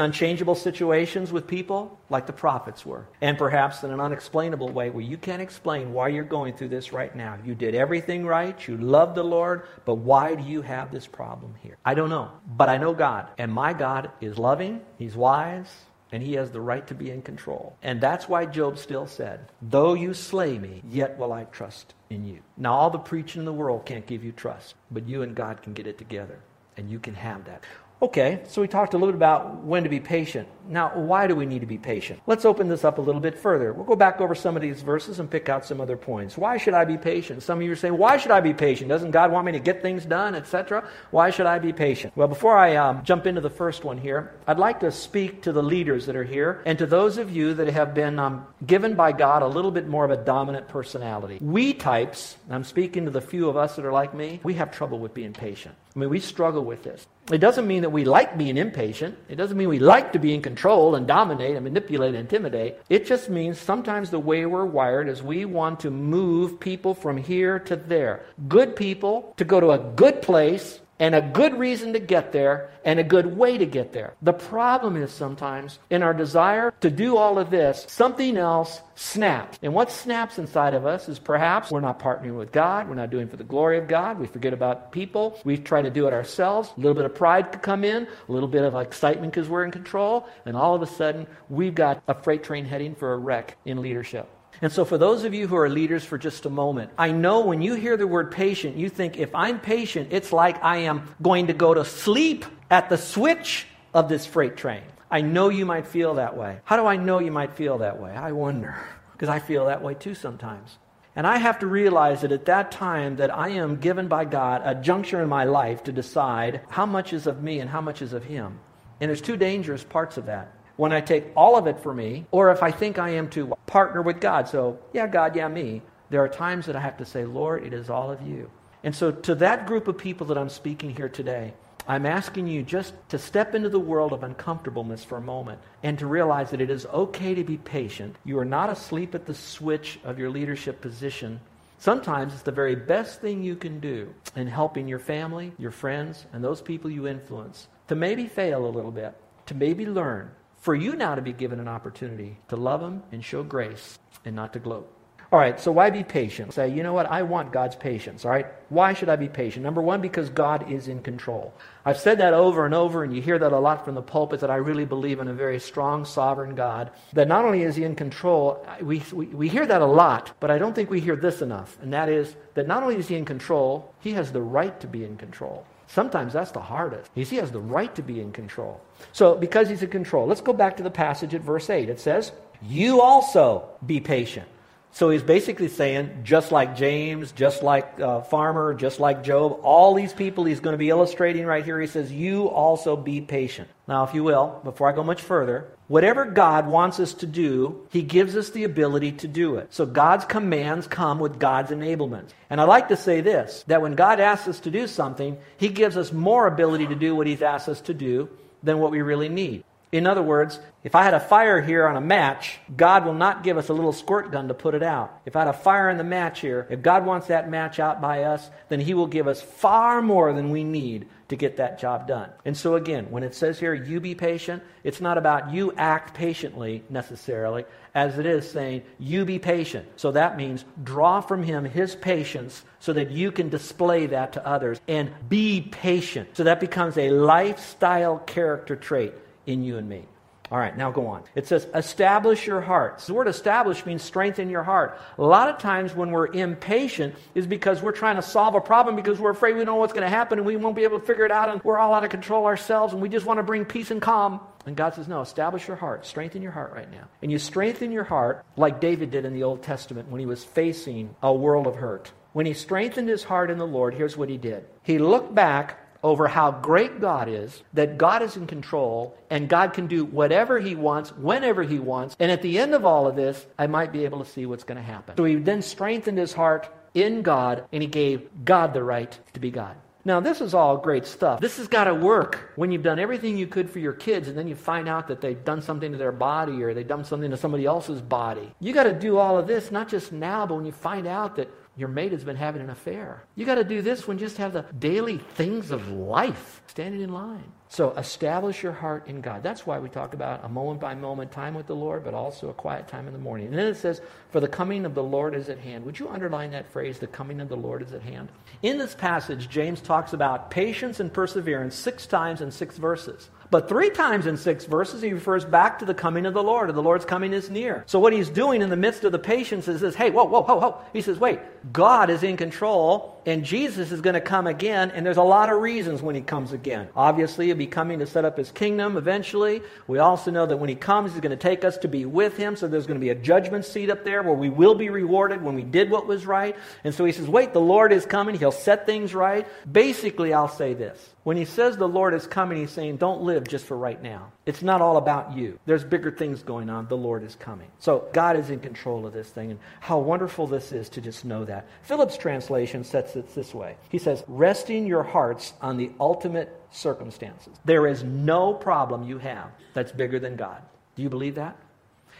unchangeable 0.00 0.54
situations 0.54 1.30
with 1.30 1.46
people, 1.46 2.00
like 2.08 2.26
the 2.26 2.32
prophets 2.32 2.86
were, 2.86 3.06
and 3.20 3.36
perhaps 3.36 3.84
in 3.84 3.90
an 3.90 4.00
unexplainable 4.00 4.70
way 4.70 4.88
where 4.88 5.04
you 5.04 5.18
can't 5.18 5.42
explain 5.42 5.92
why 5.92 6.08
you're 6.08 6.24
going 6.24 6.54
through 6.54 6.68
this 6.68 6.94
right 6.94 7.14
now. 7.14 7.36
You 7.44 7.54
did 7.54 7.74
everything 7.74 8.24
right, 8.24 8.56
you 8.66 8.78
loved 8.78 9.16
the 9.16 9.22
Lord, 9.22 9.66
but 9.84 9.96
why 9.96 10.34
do 10.34 10.42
you 10.42 10.62
have 10.62 10.90
this 10.90 11.06
problem 11.06 11.54
here? 11.62 11.76
I 11.84 11.92
don't 11.92 12.08
know, 12.08 12.30
but 12.56 12.70
I 12.70 12.78
know 12.78 12.94
God, 12.94 13.28
and 13.36 13.52
my 13.52 13.74
God 13.74 14.10
is 14.22 14.38
loving, 14.38 14.80
He's 14.96 15.14
wise, 15.14 15.68
and 16.12 16.22
he 16.22 16.34
has 16.34 16.50
the 16.50 16.60
right 16.60 16.86
to 16.86 16.94
be 16.94 17.10
in 17.10 17.22
control. 17.22 17.76
And 17.82 18.00
that's 18.00 18.28
why 18.28 18.46
Job 18.46 18.78
still 18.78 19.06
said, 19.06 19.40
Though 19.62 19.94
you 19.94 20.14
slay 20.14 20.58
me, 20.58 20.82
yet 20.90 21.18
will 21.18 21.32
I 21.32 21.44
trust 21.44 21.94
in 22.10 22.26
you. 22.26 22.40
Now, 22.56 22.74
all 22.74 22.90
the 22.90 22.98
preaching 22.98 23.40
in 23.40 23.46
the 23.46 23.52
world 23.52 23.86
can't 23.86 24.06
give 24.06 24.24
you 24.24 24.32
trust, 24.32 24.74
but 24.90 25.08
you 25.08 25.22
and 25.22 25.34
God 25.34 25.62
can 25.62 25.72
get 25.72 25.86
it 25.86 25.98
together, 25.98 26.40
and 26.76 26.90
you 26.90 26.98
can 26.98 27.14
have 27.14 27.44
that. 27.44 27.64
Okay, 28.02 28.40
so 28.48 28.62
we 28.62 28.68
talked 28.68 28.94
a 28.94 28.96
little 28.96 29.12
bit 29.12 29.16
about 29.16 29.62
when 29.62 29.82
to 29.82 29.90
be 29.90 30.00
patient. 30.00 30.48
Now, 30.66 30.92
why 30.94 31.26
do 31.26 31.36
we 31.36 31.44
need 31.44 31.58
to 31.58 31.66
be 31.66 31.76
patient? 31.76 32.22
Let's 32.26 32.46
open 32.46 32.66
this 32.66 32.82
up 32.82 32.96
a 32.96 33.00
little 33.02 33.20
bit 33.20 33.36
further. 33.36 33.74
We'll 33.74 33.84
go 33.84 33.96
back 33.96 34.22
over 34.22 34.34
some 34.34 34.56
of 34.56 34.62
these 34.62 34.80
verses 34.80 35.18
and 35.18 35.28
pick 35.28 35.50
out 35.50 35.66
some 35.66 35.82
other 35.82 35.98
points. 35.98 36.38
Why 36.38 36.56
should 36.56 36.72
I 36.72 36.86
be 36.86 36.96
patient? 36.96 37.42
Some 37.42 37.58
of 37.58 37.64
you 37.64 37.72
are 37.72 37.76
saying, 37.76 37.98
why 37.98 38.16
should 38.16 38.30
I 38.30 38.40
be 38.40 38.54
patient? 38.54 38.88
Doesn't 38.88 39.10
God 39.10 39.32
want 39.32 39.44
me 39.44 39.52
to 39.52 39.58
get 39.58 39.82
things 39.82 40.06
done, 40.06 40.34
etc.? 40.34 40.88
Why 41.10 41.28
should 41.28 41.44
I 41.44 41.58
be 41.58 41.74
patient? 41.74 42.16
Well, 42.16 42.28
before 42.28 42.56
I 42.56 42.76
um, 42.76 43.04
jump 43.04 43.26
into 43.26 43.42
the 43.42 43.50
first 43.50 43.84
one 43.84 43.98
here, 43.98 44.32
I'd 44.46 44.58
like 44.58 44.80
to 44.80 44.92
speak 44.92 45.42
to 45.42 45.52
the 45.52 45.62
leaders 45.62 46.06
that 46.06 46.16
are 46.16 46.24
here 46.24 46.62
and 46.64 46.78
to 46.78 46.86
those 46.86 47.18
of 47.18 47.30
you 47.30 47.52
that 47.54 47.68
have 47.68 47.92
been 47.92 48.18
um, 48.18 48.46
given 48.64 48.94
by 48.94 49.12
God 49.12 49.42
a 49.42 49.48
little 49.48 49.72
bit 49.72 49.88
more 49.88 50.06
of 50.06 50.10
a 50.10 50.16
dominant 50.16 50.68
personality. 50.68 51.36
We 51.42 51.74
types, 51.74 52.38
I'm 52.48 52.64
speaking 52.64 53.04
to 53.04 53.10
the 53.10 53.20
few 53.20 53.50
of 53.50 53.58
us 53.58 53.76
that 53.76 53.84
are 53.84 53.92
like 53.92 54.14
me, 54.14 54.40
we 54.42 54.54
have 54.54 54.70
trouble 54.70 55.00
with 55.00 55.12
being 55.12 55.34
patient. 55.34 55.74
I 55.94 55.98
mean, 55.98 56.08
we 56.08 56.20
struggle 56.20 56.64
with 56.64 56.84
this. 56.84 57.06
It 57.32 57.38
doesn't 57.38 57.66
mean 57.66 57.82
that 57.82 57.90
we 57.90 58.04
like 58.04 58.36
being 58.38 58.56
impatient. 58.56 59.16
It 59.28 59.36
doesn't 59.36 59.56
mean 59.56 59.68
we 59.68 59.78
like 59.78 60.12
to 60.12 60.18
be 60.18 60.34
in 60.34 60.42
control 60.42 60.94
and 60.94 61.06
dominate 61.06 61.54
and 61.54 61.64
manipulate 61.64 62.10
and 62.10 62.18
intimidate. 62.18 62.78
It 62.88 63.06
just 63.06 63.28
means 63.28 63.58
sometimes 63.58 64.10
the 64.10 64.18
way 64.18 64.46
we're 64.46 64.64
wired 64.64 65.08
is 65.08 65.22
we 65.22 65.44
want 65.44 65.80
to 65.80 65.90
move 65.90 66.58
people 66.58 66.94
from 66.94 67.16
here 67.16 67.58
to 67.60 67.76
there. 67.76 68.24
Good 68.48 68.74
people 68.74 69.34
to 69.36 69.44
go 69.44 69.60
to 69.60 69.72
a 69.72 69.78
good 69.78 70.22
place 70.22 70.79
and 71.00 71.14
a 71.14 71.22
good 71.22 71.58
reason 71.58 71.94
to 71.94 71.98
get 71.98 72.30
there 72.30 72.70
and 72.84 73.00
a 73.00 73.02
good 73.02 73.36
way 73.36 73.58
to 73.58 73.66
get 73.66 73.92
there. 73.92 74.14
The 74.22 74.34
problem 74.34 74.96
is 74.96 75.10
sometimes 75.10 75.78
in 75.88 76.02
our 76.02 76.14
desire 76.14 76.72
to 76.80 76.90
do 76.90 77.16
all 77.16 77.38
of 77.38 77.50
this, 77.50 77.86
something 77.88 78.36
else 78.36 78.82
snaps. 78.94 79.58
And 79.62 79.74
what 79.74 79.90
snaps 79.90 80.38
inside 80.38 80.74
of 80.74 80.86
us 80.86 81.08
is 81.08 81.18
perhaps 81.18 81.70
we're 81.70 81.80
not 81.80 81.98
partnering 81.98 82.36
with 82.36 82.52
God, 82.52 82.88
we're 82.88 82.94
not 82.94 83.10
doing 83.10 83.28
for 83.28 83.36
the 83.36 83.44
glory 83.44 83.78
of 83.78 83.88
God, 83.88 84.18
we 84.18 84.26
forget 84.26 84.52
about 84.52 84.92
people, 84.92 85.40
we 85.42 85.56
try 85.56 85.80
to 85.80 85.90
do 85.90 86.06
it 86.06 86.12
ourselves. 86.12 86.70
A 86.76 86.80
little 86.80 86.94
bit 86.94 87.06
of 87.06 87.14
pride 87.14 87.50
could 87.50 87.62
come 87.62 87.82
in, 87.82 88.06
a 88.28 88.32
little 88.32 88.48
bit 88.48 88.62
of 88.62 88.74
excitement 88.74 89.32
because 89.32 89.48
we're 89.48 89.64
in 89.64 89.70
control, 89.70 90.28
and 90.44 90.56
all 90.56 90.74
of 90.74 90.82
a 90.82 90.86
sudden 90.86 91.26
we've 91.48 91.74
got 91.74 92.02
a 92.08 92.14
freight 92.14 92.44
train 92.44 92.66
heading 92.66 92.94
for 92.94 93.14
a 93.14 93.18
wreck 93.18 93.56
in 93.64 93.80
leadership. 93.80 94.28
And 94.62 94.70
so, 94.70 94.84
for 94.84 94.98
those 94.98 95.24
of 95.24 95.32
you 95.32 95.46
who 95.46 95.56
are 95.56 95.70
leaders 95.70 96.04
for 96.04 96.18
just 96.18 96.44
a 96.44 96.50
moment, 96.50 96.90
I 96.98 97.12
know 97.12 97.40
when 97.40 97.62
you 97.62 97.74
hear 97.74 97.96
the 97.96 98.06
word 98.06 98.30
patient, 98.30 98.76
you 98.76 98.90
think 98.90 99.16
if 99.16 99.34
I'm 99.34 99.58
patient, 99.58 100.08
it's 100.10 100.32
like 100.32 100.62
I 100.62 100.78
am 100.78 101.14
going 101.22 101.46
to 101.46 101.54
go 101.54 101.72
to 101.72 101.84
sleep 101.84 102.44
at 102.70 102.90
the 102.90 102.98
switch 102.98 103.66
of 103.94 104.08
this 104.08 104.26
freight 104.26 104.56
train. 104.58 104.82
I 105.10 105.22
know 105.22 105.48
you 105.48 105.64
might 105.64 105.86
feel 105.86 106.14
that 106.14 106.36
way. 106.36 106.60
How 106.64 106.76
do 106.76 106.86
I 106.86 106.96
know 106.96 107.18
you 107.20 107.32
might 107.32 107.52
feel 107.52 107.78
that 107.78 108.00
way? 108.00 108.10
I 108.12 108.32
wonder, 108.32 108.76
because 109.12 109.30
I 109.30 109.38
feel 109.38 109.66
that 109.66 109.82
way 109.82 109.94
too 109.94 110.14
sometimes. 110.14 110.78
And 111.16 111.26
I 111.26 111.38
have 111.38 111.58
to 111.60 111.66
realize 111.66 112.20
that 112.20 112.30
at 112.30 112.44
that 112.44 112.70
time 112.70 113.16
that 113.16 113.34
I 113.34 113.48
am 113.48 113.76
given 113.76 114.08
by 114.08 114.24
God 114.26 114.62
a 114.64 114.80
juncture 114.80 115.22
in 115.22 115.28
my 115.28 115.44
life 115.44 115.84
to 115.84 115.92
decide 115.92 116.60
how 116.68 116.86
much 116.86 117.12
is 117.12 117.26
of 117.26 117.42
me 117.42 117.60
and 117.60 117.68
how 117.68 117.80
much 117.80 118.02
is 118.02 118.12
of 118.12 118.24
him. 118.24 118.60
And 119.00 119.08
there's 119.08 119.20
two 119.20 119.36
dangerous 119.36 119.82
parts 119.82 120.18
of 120.18 120.26
that 120.26 120.54
when 120.80 120.94
I 120.94 121.02
take 121.02 121.26
all 121.36 121.58
of 121.58 121.66
it 121.66 121.78
for 121.78 121.92
me, 121.92 122.24
or 122.30 122.50
if 122.50 122.62
I 122.62 122.70
think 122.70 122.98
I 122.98 123.10
am 123.10 123.28
to 123.30 123.54
partner 123.66 124.00
with 124.00 124.18
God. 124.18 124.48
So, 124.48 124.78
yeah, 124.94 125.06
God, 125.06 125.36
yeah, 125.36 125.46
me. 125.46 125.82
There 126.08 126.24
are 126.24 126.28
times 126.28 126.64
that 126.64 126.74
I 126.74 126.80
have 126.80 126.96
to 126.96 127.04
say, 127.04 127.26
Lord, 127.26 127.66
it 127.66 127.74
is 127.74 127.90
all 127.90 128.10
of 128.10 128.26
you. 128.26 128.50
And 128.82 128.96
so, 128.96 129.12
to 129.12 129.34
that 129.34 129.66
group 129.66 129.88
of 129.88 129.98
people 129.98 130.26
that 130.28 130.38
I'm 130.38 130.48
speaking 130.48 130.96
here 130.96 131.10
today, 131.10 131.52
I'm 131.86 132.06
asking 132.06 132.46
you 132.46 132.62
just 132.62 132.94
to 133.10 133.18
step 133.18 133.54
into 133.54 133.68
the 133.68 133.78
world 133.78 134.14
of 134.14 134.22
uncomfortableness 134.22 135.04
for 135.04 135.18
a 135.18 135.20
moment 135.20 135.60
and 135.82 135.98
to 135.98 136.06
realize 136.06 136.48
that 136.50 136.62
it 136.62 136.70
is 136.70 136.86
okay 136.86 137.34
to 137.34 137.44
be 137.44 137.58
patient. 137.58 138.16
You 138.24 138.38
are 138.38 138.46
not 138.46 138.70
asleep 138.70 139.14
at 139.14 139.26
the 139.26 139.34
switch 139.34 140.00
of 140.02 140.18
your 140.18 140.30
leadership 140.30 140.80
position. 140.80 141.40
Sometimes 141.76 142.32
it's 142.32 142.42
the 142.42 142.52
very 142.52 142.74
best 142.74 143.20
thing 143.20 143.42
you 143.42 143.54
can 143.54 143.80
do 143.80 144.14
in 144.34 144.46
helping 144.46 144.88
your 144.88 144.98
family, 144.98 145.52
your 145.58 145.72
friends, 145.72 146.24
and 146.32 146.42
those 146.42 146.62
people 146.62 146.90
you 146.90 147.06
influence 147.06 147.68
to 147.88 147.94
maybe 147.94 148.26
fail 148.26 148.64
a 148.64 148.72
little 148.74 148.92
bit, 148.92 149.14
to 149.44 149.54
maybe 149.54 149.84
learn, 149.84 150.30
for 150.60 150.74
you 150.74 150.94
now 150.94 151.14
to 151.14 151.22
be 151.22 151.32
given 151.32 151.58
an 151.58 151.68
opportunity 151.68 152.38
to 152.48 152.56
love 152.56 152.80
Him 152.80 153.02
and 153.10 153.24
show 153.24 153.42
grace 153.42 153.98
and 154.24 154.36
not 154.36 154.52
to 154.52 154.58
gloat. 154.58 154.90
All 155.32 155.38
right, 155.38 155.60
so 155.60 155.70
why 155.70 155.90
be 155.90 156.02
patient? 156.02 156.54
Say, 156.54 156.70
you 156.70 156.82
know 156.82 156.92
what? 156.92 157.06
I 157.06 157.22
want 157.22 157.52
God's 157.52 157.76
patience. 157.76 158.24
All 158.24 158.32
right? 158.32 158.46
Why 158.68 158.94
should 158.94 159.08
I 159.08 159.14
be 159.14 159.28
patient? 159.28 159.62
Number 159.62 159.80
one, 159.80 160.00
because 160.00 160.28
God 160.28 160.72
is 160.72 160.88
in 160.88 161.02
control. 161.02 161.54
I've 161.84 161.98
said 161.98 162.18
that 162.18 162.34
over 162.34 162.66
and 162.66 162.74
over, 162.74 163.04
and 163.04 163.14
you 163.14 163.22
hear 163.22 163.38
that 163.38 163.52
a 163.52 163.58
lot 163.58 163.84
from 163.84 163.94
the 163.94 164.02
pulpit 164.02 164.40
that 164.40 164.50
I 164.50 164.56
really 164.56 164.84
believe 164.84 165.20
in 165.20 165.28
a 165.28 165.32
very 165.32 165.60
strong, 165.60 166.04
sovereign 166.04 166.56
God. 166.56 166.90
That 167.12 167.28
not 167.28 167.44
only 167.44 167.62
is 167.62 167.76
He 167.76 167.84
in 167.84 167.94
control, 167.94 168.66
we, 168.82 169.04
we, 169.12 169.26
we 169.26 169.48
hear 169.48 169.66
that 169.66 169.82
a 169.82 169.86
lot, 169.86 170.32
but 170.40 170.50
I 170.50 170.58
don't 170.58 170.74
think 170.74 170.90
we 170.90 170.98
hear 170.98 171.14
this 171.14 171.42
enough. 171.42 171.78
And 171.80 171.92
that 171.92 172.08
is 172.08 172.34
that 172.54 172.66
not 172.66 172.82
only 172.82 172.96
is 172.96 173.06
He 173.06 173.14
in 173.14 173.24
control, 173.24 173.94
He 174.00 174.10
has 174.14 174.32
the 174.32 174.42
right 174.42 174.80
to 174.80 174.88
be 174.88 175.04
in 175.04 175.16
control. 175.16 175.64
Sometimes 175.90 176.32
that's 176.32 176.52
the 176.52 176.60
hardest. 176.60 177.10
He 177.16 177.24
has 177.36 177.50
the 177.50 177.58
right 177.58 177.92
to 177.96 178.02
be 178.02 178.20
in 178.20 178.30
control. 178.30 178.80
So, 179.12 179.34
because 179.34 179.68
he's 179.68 179.82
in 179.82 179.90
control, 179.90 180.24
let's 180.24 180.40
go 180.40 180.52
back 180.52 180.76
to 180.76 180.84
the 180.84 180.90
passage 180.90 181.34
at 181.34 181.40
verse 181.40 181.68
8. 181.68 181.88
It 181.88 181.98
says, 181.98 182.30
You 182.62 183.00
also 183.00 183.68
be 183.84 183.98
patient. 183.98 184.46
So 184.92 185.10
he's 185.10 185.22
basically 185.22 185.68
saying, 185.68 186.22
just 186.24 186.50
like 186.50 186.76
James, 186.76 187.30
just 187.32 187.62
like 187.62 188.00
uh, 188.00 188.22
Farmer, 188.22 188.74
just 188.74 188.98
like 188.98 189.22
Job, 189.22 189.60
all 189.62 189.94
these 189.94 190.12
people 190.12 190.44
he's 190.44 190.60
going 190.60 190.74
to 190.74 190.78
be 190.78 190.90
illustrating 190.90 191.46
right 191.46 191.64
here. 191.64 191.80
He 191.80 191.86
says, 191.86 192.10
You 192.10 192.48
also 192.48 192.96
be 192.96 193.20
patient. 193.20 193.68
Now, 193.86 194.04
if 194.04 194.14
you 194.14 194.24
will, 194.24 194.60
before 194.64 194.88
I 194.88 194.92
go 194.92 195.04
much 195.04 195.22
further, 195.22 195.68
whatever 195.86 196.24
God 196.24 196.66
wants 196.66 196.98
us 196.98 197.14
to 197.14 197.26
do, 197.26 197.86
he 197.90 198.02
gives 198.02 198.36
us 198.36 198.50
the 198.50 198.64
ability 198.64 199.12
to 199.12 199.28
do 199.28 199.56
it. 199.56 199.72
So 199.72 199.86
God's 199.86 200.24
commands 200.24 200.86
come 200.86 201.18
with 201.18 201.38
God's 201.38 201.70
enablement. 201.70 202.30
And 202.48 202.60
I 202.60 202.64
like 202.64 202.88
to 202.88 202.96
say 202.96 203.20
this 203.20 203.64
that 203.68 203.82
when 203.82 203.94
God 203.94 204.18
asks 204.18 204.48
us 204.48 204.60
to 204.60 204.70
do 204.70 204.88
something, 204.88 205.38
he 205.56 205.68
gives 205.68 205.96
us 205.96 206.12
more 206.12 206.46
ability 206.46 206.88
to 206.88 206.96
do 206.96 207.14
what 207.14 207.28
he's 207.28 207.42
asked 207.42 207.68
us 207.68 207.80
to 207.82 207.94
do 207.94 208.28
than 208.62 208.78
what 208.78 208.90
we 208.90 209.02
really 209.02 209.28
need. 209.28 209.64
In 209.92 210.06
other 210.06 210.22
words, 210.22 210.60
if 210.84 210.94
I 210.94 211.02
had 211.02 211.14
a 211.14 211.20
fire 211.20 211.60
here 211.60 211.86
on 211.88 211.96
a 211.96 212.00
match, 212.00 212.58
God 212.76 213.04
will 213.04 213.14
not 213.14 213.42
give 213.42 213.58
us 213.58 213.68
a 213.68 213.74
little 213.74 213.92
squirt 213.92 214.30
gun 214.30 214.46
to 214.46 214.54
put 214.54 214.76
it 214.76 214.84
out. 214.84 215.20
If 215.26 215.34
I 215.34 215.40
had 215.40 215.48
a 215.48 215.52
fire 215.52 215.90
in 215.90 215.98
the 215.98 216.04
match 216.04 216.40
here, 216.40 216.68
if 216.70 216.80
God 216.80 217.04
wants 217.04 217.26
that 217.26 217.50
match 217.50 217.80
out 217.80 218.00
by 218.00 218.22
us, 218.22 218.48
then 218.68 218.78
He 218.78 218.94
will 218.94 219.08
give 219.08 219.26
us 219.26 219.42
far 219.42 220.00
more 220.00 220.32
than 220.32 220.50
we 220.50 220.62
need 220.62 221.08
to 221.28 221.36
get 221.36 221.56
that 221.56 221.80
job 221.80 222.06
done. 222.06 222.30
And 222.44 222.56
so, 222.56 222.76
again, 222.76 223.10
when 223.10 223.24
it 223.24 223.34
says 223.34 223.58
here, 223.58 223.74
you 223.74 224.00
be 224.00 224.14
patient, 224.14 224.62
it's 224.84 225.00
not 225.00 225.18
about 225.18 225.52
you 225.52 225.72
act 225.76 226.14
patiently 226.14 226.84
necessarily, 226.88 227.64
as 227.92 228.16
it 228.18 228.26
is 228.26 228.48
saying, 228.48 228.82
you 228.98 229.24
be 229.24 229.40
patient. 229.40 229.88
So 229.96 230.12
that 230.12 230.36
means 230.36 230.64
draw 230.84 231.20
from 231.20 231.42
Him 231.42 231.64
His 231.64 231.96
patience 231.96 232.64
so 232.78 232.92
that 232.92 233.10
you 233.10 233.32
can 233.32 233.48
display 233.48 234.06
that 234.06 234.34
to 234.34 234.46
others 234.46 234.80
and 234.86 235.10
be 235.28 235.62
patient. 235.62 236.36
So 236.36 236.44
that 236.44 236.60
becomes 236.60 236.96
a 236.96 237.10
lifestyle 237.10 238.18
character 238.18 238.76
trait 238.76 239.14
in 239.46 239.62
you 239.62 239.78
and 239.78 239.88
me. 239.88 240.04
All 240.50 240.58
right, 240.58 240.76
now 240.76 240.90
go 240.90 241.06
on. 241.06 241.22
It 241.36 241.46
says, 241.46 241.68
establish 241.74 242.44
your 242.44 242.60
hearts. 242.60 243.06
The 243.06 243.14
word 243.14 243.28
establish 243.28 243.86
means 243.86 244.02
strengthen 244.02 244.50
your 244.50 244.64
heart. 244.64 244.98
A 245.16 245.22
lot 245.22 245.48
of 245.48 245.58
times 245.58 245.94
when 245.94 246.10
we're 246.10 246.26
impatient 246.26 247.14
is 247.36 247.46
because 247.46 247.80
we're 247.80 247.92
trying 247.92 248.16
to 248.16 248.22
solve 248.22 248.56
a 248.56 248.60
problem 248.60 248.96
because 248.96 249.20
we're 249.20 249.30
afraid 249.30 249.54
we 249.54 249.64
know 249.64 249.76
what's 249.76 249.92
going 249.92 250.02
to 250.02 250.08
happen 250.08 250.40
and 250.40 250.46
we 250.46 250.56
won't 250.56 250.74
be 250.74 250.82
able 250.82 250.98
to 250.98 251.06
figure 251.06 251.24
it 251.24 251.30
out 251.30 251.50
and 251.50 251.62
we're 251.62 251.78
all 251.78 251.94
out 251.94 252.02
of 252.02 252.10
control 252.10 252.46
ourselves 252.46 252.92
and 252.92 253.00
we 253.00 253.08
just 253.08 253.26
want 253.26 253.38
to 253.38 253.44
bring 253.44 253.64
peace 253.64 253.92
and 253.92 254.02
calm. 254.02 254.40
And 254.66 254.74
God 254.74 254.94
says, 254.94 255.06
no, 255.06 255.20
establish 255.20 255.68
your 255.68 255.76
heart. 255.76 256.04
Strengthen 256.04 256.42
your 256.42 256.52
heart 256.52 256.72
right 256.72 256.90
now. 256.90 257.08
And 257.22 257.30
you 257.30 257.38
strengthen 257.38 257.92
your 257.92 258.04
heart 258.04 258.44
like 258.56 258.80
David 258.80 259.12
did 259.12 259.24
in 259.24 259.34
the 259.34 259.44
Old 259.44 259.62
Testament 259.62 260.08
when 260.08 260.18
he 260.18 260.26
was 260.26 260.42
facing 260.42 261.14
a 261.22 261.32
world 261.32 261.68
of 261.68 261.76
hurt. 261.76 262.10
When 262.32 262.46
he 262.46 262.54
strengthened 262.54 263.08
his 263.08 263.22
heart 263.22 263.50
in 263.50 263.58
the 263.58 263.66
Lord, 263.66 263.94
here's 263.94 264.16
what 264.16 264.28
he 264.28 264.36
did. 264.36 264.64
He 264.82 264.98
looked 264.98 265.34
back 265.34 265.78
over 266.02 266.28
how 266.28 266.50
great 266.50 267.00
God 267.00 267.28
is, 267.28 267.62
that 267.74 267.98
God 267.98 268.22
is 268.22 268.36
in 268.36 268.46
control, 268.46 269.16
and 269.28 269.48
God 269.48 269.72
can 269.72 269.86
do 269.86 270.04
whatever 270.04 270.58
He 270.58 270.74
wants, 270.74 271.10
whenever 271.12 271.62
He 271.62 271.78
wants. 271.78 272.16
And 272.18 272.30
at 272.30 272.42
the 272.42 272.58
end 272.58 272.74
of 272.74 272.84
all 272.84 273.06
of 273.06 273.16
this, 273.16 273.46
I 273.58 273.66
might 273.66 273.92
be 273.92 274.04
able 274.04 274.22
to 274.24 274.30
see 274.30 274.46
what's 274.46 274.64
going 274.64 274.76
to 274.76 274.82
happen. 274.82 275.16
So 275.16 275.24
he 275.24 275.36
then 275.36 275.62
strengthened 275.62 276.18
his 276.18 276.32
heart 276.32 276.68
in 276.94 277.22
God, 277.22 277.64
and 277.72 277.82
he 277.82 277.88
gave 277.88 278.28
God 278.44 278.74
the 278.74 278.82
right 278.82 279.16
to 279.34 279.40
be 279.40 279.50
God. 279.50 279.76
Now, 280.04 280.18
this 280.20 280.40
is 280.40 280.54
all 280.54 280.78
great 280.78 281.04
stuff. 281.04 281.40
This 281.40 281.58
has 281.58 281.68
got 281.68 281.84
to 281.84 281.94
work 281.94 282.52
when 282.56 282.72
you've 282.72 282.82
done 282.82 282.98
everything 282.98 283.36
you 283.36 283.46
could 283.46 283.68
for 283.68 283.80
your 283.80 283.92
kids 283.92 284.28
and 284.28 284.36
then 284.38 284.48
you 284.48 284.54
find 284.54 284.88
out 284.88 285.08
that 285.08 285.20
they've 285.20 285.44
done 285.44 285.60
something 285.60 285.92
to 285.92 285.98
their 285.98 286.12
body 286.12 286.62
or 286.62 286.72
they've 286.72 286.88
done 286.88 287.04
something 287.04 287.30
to 287.30 287.36
somebody 287.36 287.66
else's 287.66 288.00
body. 288.00 288.50
You 288.60 288.72
got 288.72 288.84
to 288.84 288.94
do 288.94 289.18
all 289.18 289.38
of 289.38 289.46
this, 289.46 289.70
not 289.70 289.88
just 289.88 290.10
now, 290.10 290.46
but 290.46 290.54
when 290.54 290.64
you 290.64 290.72
find 290.72 291.06
out 291.06 291.36
that 291.36 291.50
Your 291.76 291.88
mate 291.88 292.12
has 292.12 292.24
been 292.24 292.36
having 292.36 292.62
an 292.62 292.70
affair. 292.70 293.24
You 293.34 293.46
got 293.46 293.54
to 293.56 293.64
do 293.64 293.80
this 293.82 294.06
when 294.06 294.18
you 294.18 294.26
just 294.26 294.38
have 294.38 294.52
the 294.52 294.64
daily 294.78 295.18
things 295.18 295.70
of 295.70 295.88
life 295.88 296.62
standing 296.66 297.00
in 297.00 297.12
line. 297.12 297.52
So 297.72 297.92
establish 297.92 298.64
your 298.64 298.72
heart 298.72 299.06
in 299.06 299.20
God. 299.20 299.44
That's 299.44 299.64
why 299.64 299.78
we 299.78 299.88
talk 299.88 300.12
about 300.12 300.44
a 300.44 300.48
moment 300.48 300.80
by 300.80 300.96
moment 300.96 301.30
time 301.30 301.54
with 301.54 301.68
the 301.68 301.76
Lord, 301.76 302.02
but 302.02 302.14
also 302.14 302.48
a 302.48 302.52
quiet 302.52 302.88
time 302.88 303.06
in 303.06 303.12
the 303.12 303.18
morning. 303.20 303.46
And 303.46 303.56
then 303.56 303.68
it 303.68 303.76
says, 303.76 304.00
For 304.30 304.40
the 304.40 304.48
coming 304.48 304.84
of 304.84 304.96
the 304.96 305.04
Lord 305.04 305.36
is 305.36 305.48
at 305.48 305.60
hand. 305.60 305.84
Would 305.84 305.96
you 305.96 306.08
underline 306.08 306.50
that 306.50 306.72
phrase, 306.72 306.98
the 306.98 307.06
coming 307.06 307.40
of 307.40 307.48
the 307.48 307.56
Lord 307.56 307.82
is 307.82 307.92
at 307.92 308.02
hand? 308.02 308.28
In 308.62 308.76
this 308.76 308.96
passage, 308.96 309.48
James 309.48 309.80
talks 309.80 310.12
about 310.12 310.50
patience 310.50 310.98
and 310.98 311.12
perseverance 311.12 311.76
six 311.76 312.06
times 312.06 312.40
in 312.40 312.50
six 312.50 312.76
verses. 312.76 313.30
But 313.50 313.68
three 313.68 313.90
times 313.90 314.26
in 314.26 314.36
six 314.36 314.64
verses, 314.64 315.02
he 315.02 315.12
refers 315.12 315.44
back 315.44 315.80
to 315.80 315.84
the 315.84 315.94
coming 315.94 316.24
of 316.24 316.34
the 316.34 316.42
Lord, 316.42 316.68
and 316.68 316.78
the 316.78 316.82
Lord's 316.82 317.04
coming 317.04 317.32
is 317.32 317.50
near. 317.50 317.82
So 317.86 317.98
what 317.98 318.12
he's 318.12 318.28
doing 318.28 318.62
in 318.62 318.70
the 318.70 318.76
midst 318.76 319.02
of 319.02 319.10
the 319.10 319.18
patience 319.18 319.66
is 319.66 319.80
this, 319.80 319.96
hey, 319.96 320.10
whoa, 320.10 320.24
whoa, 320.24 320.42
whoa, 320.42 320.56
whoa. 320.56 320.78
He 320.92 321.02
says, 321.02 321.18
wait, 321.18 321.40
God 321.72 322.10
is 322.10 322.22
in 322.22 322.36
control, 322.36 323.20
and 323.26 323.44
Jesus 323.44 323.90
is 323.90 324.00
going 324.00 324.14
to 324.14 324.20
come 324.20 324.46
again, 324.46 324.92
and 324.92 325.04
there's 325.04 325.16
a 325.16 325.24
lot 325.24 325.50
of 325.50 325.60
reasons 325.60 326.00
when 326.00 326.14
he 326.14 326.20
comes 326.20 326.52
again. 326.52 326.88
Obviously, 326.94 327.50
be 327.60 327.66
coming 327.66 327.98
to 327.98 328.06
set 328.06 328.24
up 328.24 328.36
his 328.36 328.50
kingdom 328.50 328.96
eventually. 328.96 329.62
We 329.86 329.98
also 329.98 330.30
know 330.30 330.46
that 330.46 330.56
when 330.56 330.68
he 330.68 330.74
comes, 330.74 331.12
he's 331.12 331.20
going 331.20 331.30
to 331.30 331.36
take 331.36 331.64
us 331.64 331.78
to 331.78 331.88
be 331.88 332.04
with 332.06 332.36
him, 332.36 332.56
so 332.56 332.66
there's 332.66 332.86
going 332.86 332.98
to 332.98 333.04
be 333.04 333.10
a 333.10 333.14
judgment 333.14 333.64
seat 333.64 333.90
up 333.90 334.02
there 334.02 334.22
where 334.22 334.34
we 334.34 334.48
will 334.48 334.74
be 334.74 334.88
rewarded 334.88 335.42
when 335.42 335.54
we 335.54 335.62
did 335.62 335.90
what 335.90 336.06
was 336.06 336.26
right. 336.26 336.56
And 336.84 336.94
so 336.94 337.04
he 337.04 337.12
says, 337.12 337.28
wait, 337.28 337.52
the 337.52 337.60
Lord 337.60 337.92
is 337.92 338.06
coming, 338.06 338.34
he'll 338.34 338.50
set 338.50 338.86
things 338.86 339.14
right. 339.14 339.46
Basically, 339.70 340.32
I'll 340.32 340.48
say 340.48 340.74
this. 340.74 340.98
When 341.22 341.36
he 341.36 341.44
says 341.44 341.76
the 341.76 341.86
Lord 341.86 342.14
is 342.14 342.26
coming, 342.26 342.58
he's 342.58 342.70
saying, 342.70 342.96
don't 342.96 343.22
live 343.22 343.46
just 343.46 343.66
for 343.66 343.76
right 343.76 344.02
now. 344.02 344.32
It's 344.46 344.62
not 344.62 344.80
all 344.80 344.96
about 344.96 345.36
you. 345.36 345.58
There's 345.66 345.84
bigger 345.84 346.10
things 346.10 346.42
going 346.42 346.70
on. 346.70 346.88
The 346.88 346.96
Lord 346.96 347.22
is 347.22 347.34
coming. 347.34 347.68
So 347.78 348.08
God 348.14 348.36
is 348.36 348.48
in 348.48 348.60
control 348.60 349.06
of 349.06 349.12
this 349.12 349.28
thing. 349.28 349.50
And 349.50 349.60
how 349.80 349.98
wonderful 349.98 350.46
this 350.46 350.72
is 350.72 350.88
to 350.90 351.00
just 351.02 351.26
know 351.26 351.44
that. 351.44 351.68
Phillips 351.82 352.16
translation 352.16 352.84
sets 352.84 353.16
it 353.16 353.34
this 353.34 353.52
way 353.52 353.76
He 353.90 353.98
says, 353.98 354.24
resting 354.28 354.86
your 354.86 355.02
hearts 355.02 355.52
on 355.60 355.76
the 355.76 355.90
ultimate 356.00 356.58
circumstances. 356.70 357.54
There 357.64 357.86
is 357.86 358.02
no 358.02 358.54
problem 358.54 359.02
you 359.02 359.18
have 359.18 359.50
that's 359.74 359.92
bigger 359.92 360.18
than 360.18 360.36
God. 360.36 360.62
Do 360.96 361.02
you 361.02 361.10
believe 361.10 361.34
that? 361.34 361.56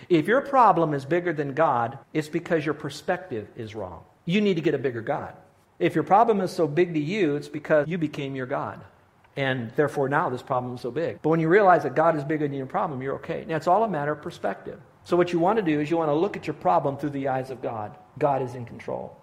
If 0.08 0.26
your 0.26 0.40
problem 0.40 0.94
is 0.94 1.04
bigger 1.04 1.32
than 1.32 1.54
God, 1.54 1.98
it's 2.12 2.28
because 2.28 2.64
your 2.64 2.74
perspective 2.74 3.48
is 3.56 3.74
wrong. 3.74 4.02
You 4.24 4.40
need 4.40 4.54
to 4.54 4.62
get 4.62 4.74
a 4.74 4.78
bigger 4.78 5.00
God. 5.00 5.34
If 5.80 5.94
your 5.94 6.04
problem 6.04 6.42
is 6.42 6.52
so 6.52 6.68
big 6.68 6.92
to 6.92 7.00
you, 7.00 7.36
it's 7.36 7.48
because 7.48 7.88
you 7.88 7.96
became 7.96 8.36
your 8.36 8.46
God. 8.46 8.84
And 9.36 9.70
therefore, 9.76 10.10
now 10.10 10.28
this 10.28 10.42
problem 10.42 10.74
is 10.74 10.82
so 10.82 10.90
big. 10.90 11.22
But 11.22 11.30
when 11.30 11.40
you 11.40 11.48
realize 11.48 11.84
that 11.84 11.94
God 11.94 12.16
is 12.16 12.22
bigger 12.22 12.46
than 12.46 12.56
your 12.56 12.66
problem, 12.66 13.00
you're 13.00 13.14
okay. 13.14 13.46
Now, 13.48 13.56
it's 13.56 13.66
all 13.66 13.82
a 13.84 13.88
matter 13.88 14.12
of 14.12 14.20
perspective. 14.20 14.78
So, 15.04 15.16
what 15.16 15.32
you 15.32 15.38
want 15.38 15.56
to 15.56 15.62
do 15.62 15.80
is 15.80 15.90
you 15.90 15.96
want 15.96 16.10
to 16.10 16.14
look 16.14 16.36
at 16.36 16.46
your 16.46 16.54
problem 16.54 16.98
through 16.98 17.10
the 17.10 17.28
eyes 17.28 17.50
of 17.50 17.62
God. 17.62 17.96
God 18.18 18.42
is 18.42 18.54
in 18.54 18.66
control. 18.66 19.16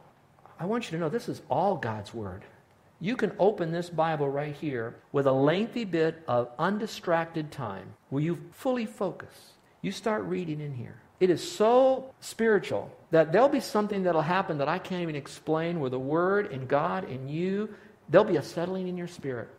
I 0.59 0.65
want 0.65 0.85
you 0.85 0.97
to 0.97 0.97
know 0.97 1.09
this 1.09 1.29
is 1.29 1.43
all 1.49 1.77
God's 1.77 2.15
Word. 2.15 2.43
You 2.99 3.15
can 3.15 3.33
open 3.37 3.71
this 3.71 3.91
Bible 3.91 4.27
right 4.27 4.55
here 4.55 4.95
with 5.11 5.27
a 5.27 5.31
lengthy 5.31 5.85
bit 5.85 6.23
of 6.27 6.49
undistracted 6.57 7.51
time 7.51 7.93
where 8.09 8.23
you 8.23 8.39
fully 8.51 8.87
focus. 8.87 9.51
You 9.83 9.91
start 9.91 10.23
reading 10.23 10.59
in 10.59 10.73
here. 10.73 10.99
It 11.19 11.29
is 11.29 11.51
so 11.51 12.13
spiritual 12.19 12.91
that 13.11 13.31
there'll 13.31 13.49
be 13.49 13.59
something 13.59 14.03
that'll 14.03 14.21
happen 14.21 14.59
that 14.59 14.67
I 14.67 14.79
can't 14.79 15.01
even 15.01 15.15
explain 15.15 15.79
where 15.79 15.89
the 15.89 15.99
Word 15.99 16.51
and 16.51 16.67
God 16.67 17.05
and 17.09 17.29
you, 17.29 17.73
there'll 18.09 18.27
be 18.27 18.37
a 18.37 18.43
settling 18.43 18.87
in 18.87 18.97
your 18.97 19.07
spirit. 19.07 19.49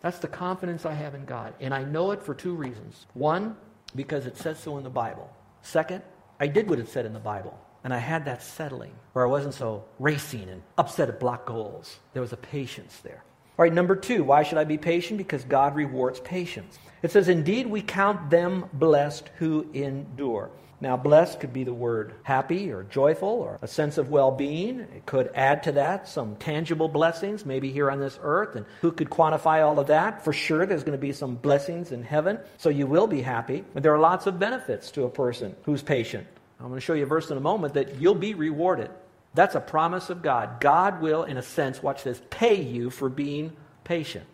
That's 0.00 0.18
the 0.18 0.28
confidence 0.28 0.86
I 0.86 0.94
have 0.94 1.14
in 1.14 1.24
God. 1.24 1.54
And 1.60 1.74
I 1.74 1.84
know 1.84 2.12
it 2.12 2.22
for 2.22 2.34
two 2.34 2.54
reasons. 2.54 3.06
One, 3.14 3.56
because 3.94 4.26
it 4.26 4.36
says 4.36 4.58
so 4.58 4.76
in 4.78 4.84
the 4.84 4.90
Bible. 4.90 5.30
Second, 5.62 6.02
I 6.40 6.46
did 6.46 6.68
what 6.68 6.78
it 6.78 6.88
said 6.88 7.06
in 7.06 7.12
the 7.12 7.18
Bible. 7.18 7.58
And 7.84 7.92
I 7.94 7.98
had 7.98 8.24
that 8.24 8.42
settling 8.42 8.92
where 9.12 9.24
I 9.24 9.28
wasn't 9.28 9.54
so 9.54 9.84
racing 9.98 10.48
and 10.48 10.62
upset 10.76 11.08
at 11.08 11.20
block 11.20 11.46
goals. 11.46 11.98
There 12.12 12.22
was 12.22 12.32
a 12.32 12.36
patience 12.36 12.98
there. 13.02 13.22
All 13.58 13.64
right, 13.64 13.72
number 13.72 13.96
two, 13.96 14.24
why 14.24 14.42
should 14.42 14.58
I 14.58 14.64
be 14.64 14.78
patient? 14.78 15.18
Because 15.18 15.44
God 15.44 15.74
rewards 15.74 16.20
patience. 16.20 16.78
It 17.02 17.10
says, 17.12 17.28
Indeed, 17.28 17.66
we 17.66 17.82
count 17.82 18.30
them 18.30 18.66
blessed 18.72 19.30
who 19.38 19.66
endure. 19.72 20.50
Now, 20.80 20.96
blessed 20.96 21.40
could 21.40 21.52
be 21.52 21.64
the 21.64 21.74
word 21.74 22.14
happy 22.22 22.70
or 22.70 22.84
joyful 22.84 23.28
or 23.28 23.58
a 23.60 23.66
sense 23.66 23.98
of 23.98 24.10
well 24.10 24.30
being. 24.30 24.80
It 24.80 25.06
could 25.06 25.30
add 25.34 25.64
to 25.64 25.72
that 25.72 26.06
some 26.06 26.36
tangible 26.36 26.88
blessings, 26.88 27.44
maybe 27.44 27.72
here 27.72 27.90
on 27.90 27.98
this 27.98 28.18
earth. 28.22 28.54
And 28.54 28.64
who 28.80 28.92
could 28.92 29.10
quantify 29.10 29.66
all 29.66 29.80
of 29.80 29.88
that? 29.88 30.24
For 30.24 30.32
sure, 30.32 30.66
there's 30.66 30.84
going 30.84 30.96
to 30.96 30.98
be 30.98 31.12
some 31.12 31.34
blessings 31.34 31.90
in 31.90 32.04
heaven. 32.04 32.38
So 32.58 32.68
you 32.68 32.86
will 32.86 33.08
be 33.08 33.22
happy. 33.22 33.64
But 33.74 33.82
there 33.82 33.92
are 33.92 33.98
lots 33.98 34.28
of 34.28 34.38
benefits 34.38 34.92
to 34.92 35.04
a 35.04 35.10
person 35.10 35.56
who's 35.64 35.82
patient. 35.82 36.28
I'm 36.60 36.68
going 36.68 36.76
to 36.76 36.84
show 36.84 36.94
you 36.94 37.04
a 37.04 37.06
verse 37.06 37.30
in 37.30 37.36
a 37.36 37.40
moment 37.40 37.74
that 37.74 38.00
you'll 38.00 38.14
be 38.14 38.34
rewarded. 38.34 38.90
That's 39.34 39.56
a 39.56 39.60
promise 39.60 40.10
of 40.10 40.22
God. 40.22 40.60
God 40.60 41.00
will, 41.00 41.24
in 41.24 41.36
a 41.36 41.42
sense, 41.42 41.82
watch 41.82 42.04
this, 42.04 42.20
pay 42.30 42.62
you 42.62 42.90
for 42.90 43.08
being 43.08 43.52
patient. 43.82 44.26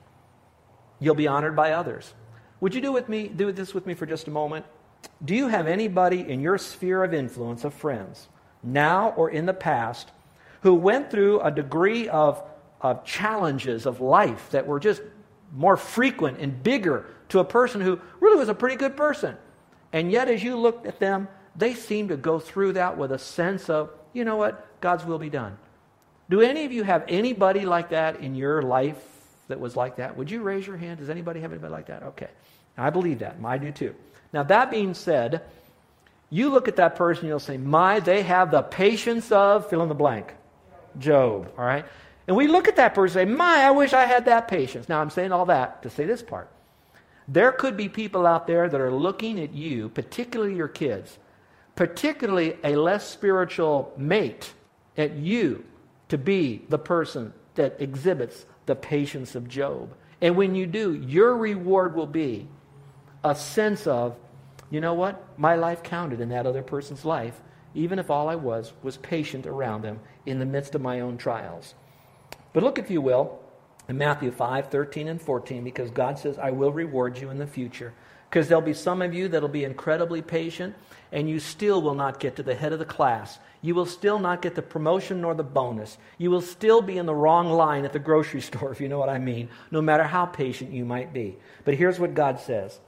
You'll 1.00 1.14
be 1.14 1.26
honored 1.26 1.56
by 1.56 1.72
others. 1.72 2.12
Would 2.64 2.74
you 2.74 2.80
do 2.80 2.92
with 2.92 3.10
me 3.10 3.28
do 3.28 3.52
this 3.52 3.74
with 3.74 3.84
me 3.84 3.92
for 3.92 4.06
just 4.06 4.26
a 4.26 4.30
moment? 4.30 4.64
Do 5.22 5.34
you 5.34 5.48
have 5.48 5.66
anybody 5.66 6.20
in 6.20 6.40
your 6.40 6.56
sphere 6.56 7.04
of 7.04 7.12
influence 7.12 7.62
of 7.62 7.74
friends, 7.74 8.26
now 8.62 9.10
or 9.18 9.28
in 9.28 9.44
the 9.44 9.52
past, 9.52 10.10
who 10.62 10.72
went 10.72 11.10
through 11.10 11.42
a 11.42 11.50
degree 11.50 12.08
of, 12.08 12.42
of 12.80 13.04
challenges 13.04 13.84
of 13.84 14.00
life 14.00 14.48
that 14.52 14.66
were 14.66 14.80
just 14.80 15.02
more 15.52 15.76
frequent 15.76 16.38
and 16.38 16.62
bigger 16.62 17.04
to 17.28 17.40
a 17.40 17.44
person 17.44 17.82
who 17.82 18.00
really 18.18 18.38
was 18.38 18.48
a 18.48 18.54
pretty 18.54 18.76
good 18.76 18.96
person? 18.96 19.36
And 19.92 20.10
yet, 20.10 20.28
as 20.28 20.42
you 20.42 20.56
looked 20.56 20.86
at 20.86 20.98
them, 20.98 21.28
they 21.54 21.74
seemed 21.74 22.08
to 22.08 22.16
go 22.16 22.38
through 22.38 22.72
that 22.72 22.96
with 22.96 23.12
a 23.12 23.18
sense 23.18 23.68
of, 23.68 23.90
you 24.14 24.24
know 24.24 24.36
what, 24.36 24.80
God's 24.80 25.04
will 25.04 25.18
be 25.18 25.28
done. 25.28 25.58
Do 26.30 26.40
any 26.40 26.64
of 26.64 26.72
you 26.72 26.82
have 26.82 27.04
anybody 27.08 27.66
like 27.66 27.90
that 27.90 28.20
in 28.20 28.34
your 28.34 28.62
life 28.62 28.96
that 29.48 29.60
was 29.60 29.76
like 29.76 29.96
that? 29.96 30.16
Would 30.16 30.30
you 30.30 30.40
raise 30.40 30.66
your 30.66 30.78
hand? 30.78 31.00
Does 31.00 31.10
anybody 31.10 31.40
have 31.40 31.52
anybody 31.52 31.70
like 31.70 31.88
that? 31.88 32.02
Okay. 32.04 32.30
I 32.76 32.90
believe 32.90 33.20
that. 33.20 33.36
I 33.44 33.58
do 33.58 33.70
too. 33.70 33.94
Now, 34.32 34.42
that 34.44 34.70
being 34.70 34.94
said, 34.94 35.42
you 36.30 36.50
look 36.50 36.66
at 36.66 36.76
that 36.76 36.96
person, 36.96 37.28
you'll 37.28 37.38
say, 37.38 37.56
My, 37.56 38.00
they 38.00 38.22
have 38.22 38.50
the 38.50 38.62
patience 38.62 39.30
of 39.30 39.68
fill 39.70 39.82
in 39.82 39.88
the 39.88 39.94
blank. 39.94 40.34
Job, 40.98 41.52
all 41.56 41.64
right? 41.64 41.84
And 42.26 42.36
we 42.36 42.48
look 42.48 42.68
at 42.68 42.76
that 42.76 42.94
person 42.94 43.20
and 43.20 43.30
say, 43.30 43.34
My, 43.36 43.64
I 43.64 43.70
wish 43.70 43.92
I 43.92 44.06
had 44.06 44.24
that 44.24 44.48
patience. 44.48 44.88
Now, 44.88 45.00
I'm 45.00 45.10
saying 45.10 45.32
all 45.32 45.46
that 45.46 45.82
to 45.82 45.90
say 45.90 46.04
this 46.04 46.22
part. 46.22 46.50
There 47.28 47.52
could 47.52 47.76
be 47.76 47.88
people 47.88 48.26
out 48.26 48.46
there 48.46 48.68
that 48.68 48.80
are 48.80 48.92
looking 48.92 49.40
at 49.40 49.54
you, 49.54 49.88
particularly 49.88 50.56
your 50.56 50.68
kids, 50.68 51.18
particularly 51.76 52.56
a 52.64 52.76
less 52.76 53.08
spiritual 53.08 53.92
mate, 53.96 54.52
at 54.96 55.14
you 55.14 55.64
to 56.08 56.18
be 56.18 56.62
the 56.68 56.78
person 56.78 57.32
that 57.54 57.80
exhibits 57.80 58.46
the 58.66 58.74
patience 58.74 59.34
of 59.34 59.48
Job. 59.48 59.94
And 60.20 60.36
when 60.36 60.54
you 60.54 60.66
do, 60.66 60.94
your 60.94 61.36
reward 61.36 61.94
will 61.94 62.06
be 62.06 62.48
a 63.24 63.34
sense 63.34 63.86
of, 63.86 64.16
you 64.70 64.80
know 64.80 64.94
what? 64.94 65.26
My 65.38 65.56
life 65.56 65.82
counted 65.82 66.20
in 66.20 66.28
that 66.28 66.46
other 66.46 66.62
person's 66.62 67.04
life, 67.04 67.40
even 67.74 67.98
if 67.98 68.10
all 68.10 68.28
I 68.28 68.36
was 68.36 68.72
was 68.82 68.98
patient 68.98 69.46
around 69.46 69.82
them 69.82 69.98
in 70.26 70.38
the 70.38 70.46
midst 70.46 70.74
of 70.74 70.82
my 70.82 71.00
own 71.00 71.16
trials. 71.16 71.74
But 72.52 72.62
look, 72.62 72.78
if 72.78 72.90
you 72.90 73.00
will, 73.00 73.40
in 73.88 73.98
Matthew 73.98 74.30
5 74.30 74.68
13 74.68 75.08
and 75.08 75.20
14, 75.20 75.64
because 75.64 75.90
God 75.90 76.18
says, 76.18 76.38
I 76.38 76.50
will 76.50 76.72
reward 76.72 77.18
you 77.18 77.30
in 77.30 77.38
the 77.38 77.46
future. 77.46 77.94
Because 78.28 78.48
there'll 78.48 78.62
be 78.62 78.74
some 78.74 79.00
of 79.00 79.14
you 79.14 79.28
that'll 79.28 79.48
be 79.48 79.62
incredibly 79.62 80.20
patient, 80.20 80.74
and 81.12 81.30
you 81.30 81.38
still 81.38 81.80
will 81.80 81.94
not 81.94 82.18
get 82.18 82.34
to 82.36 82.42
the 82.42 82.54
head 82.54 82.72
of 82.72 82.80
the 82.80 82.84
class. 82.84 83.38
You 83.62 83.76
will 83.76 83.86
still 83.86 84.18
not 84.18 84.42
get 84.42 84.56
the 84.56 84.62
promotion 84.62 85.20
nor 85.20 85.34
the 85.34 85.44
bonus. 85.44 85.98
You 86.18 86.32
will 86.32 86.40
still 86.40 86.82
be 86.82 86.98
in 86.98 87.06
the 87.06 87.14
wrong 87.14 87.48
line 87.48 87.84
at 87.84 87.92
the 87.92 88.00
grocery 88.00 88.40
store, 88.40 88.72
if 88.72 88.80
you 88.80 88.88
know 88.88 88.98
what 88.98 89.08
I 89.08 89.18
mean, 89.18 89.48
no 89.70 89.80
matter 89.80 90.02
how 90.02 90.26
patient 90.26 90.72
you 90.72 90.84
might 90.84 91.12
be. 91.12 91.36
But 91.64 91.74
here's 91.74 92.00
what 92.00 92.14
God 92.14 92.40
says 92.40 92.80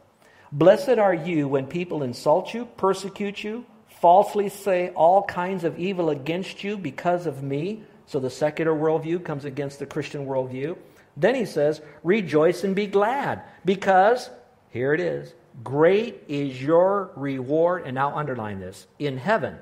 Blessed 0.56 0.98
are 0.98 1.12
you 1.12 1.48
when 1.48 1.66
people 1.66 2.02
insult 2.02 2.54
you, 2.54 2.64
persecute 2.78 3.44
you, 3.44 3.66
falsely 4.00 4.48
say 4.48 4.88
all 4.94 5.22
kinds 5.22 5.64
of 5.64 5.78
evil 5.78 6.08
against 6.08 6.64
you 6.64 6.78
because 6.78 7.26
of 7.26 7.42
me. 7.42 7.82
So 8.06 8.20
the 8.20 8.30
secular 8.30 8.72
worldview 8.72 9.22
comes 9.22 9.44
against 9.44 9.80
the 9.80 9.84
Christian 9.84 10.24
worldview. 10.24 10.78
Then 11.14 11.34
he 11.34 11.44
says, 11.44 11.82
Rejoice 12.02 12.64
and 12.64 12.74
be 12.74 12.86
glad, 12.86 13.42
because, 13.66 14.30
here 14.70 14.94
it 14.94 15.00
is, 15.00 15.34
great 15.62 16.22
is 16.26 16.62
your 16.62 17.10
reward. 17.16 17.82
And 17.84 17.94
now 17.94 18.16
underline 18.16 18.58
this 18.58 18.86
in 18.98 19.18
heaven. 19.18 19.58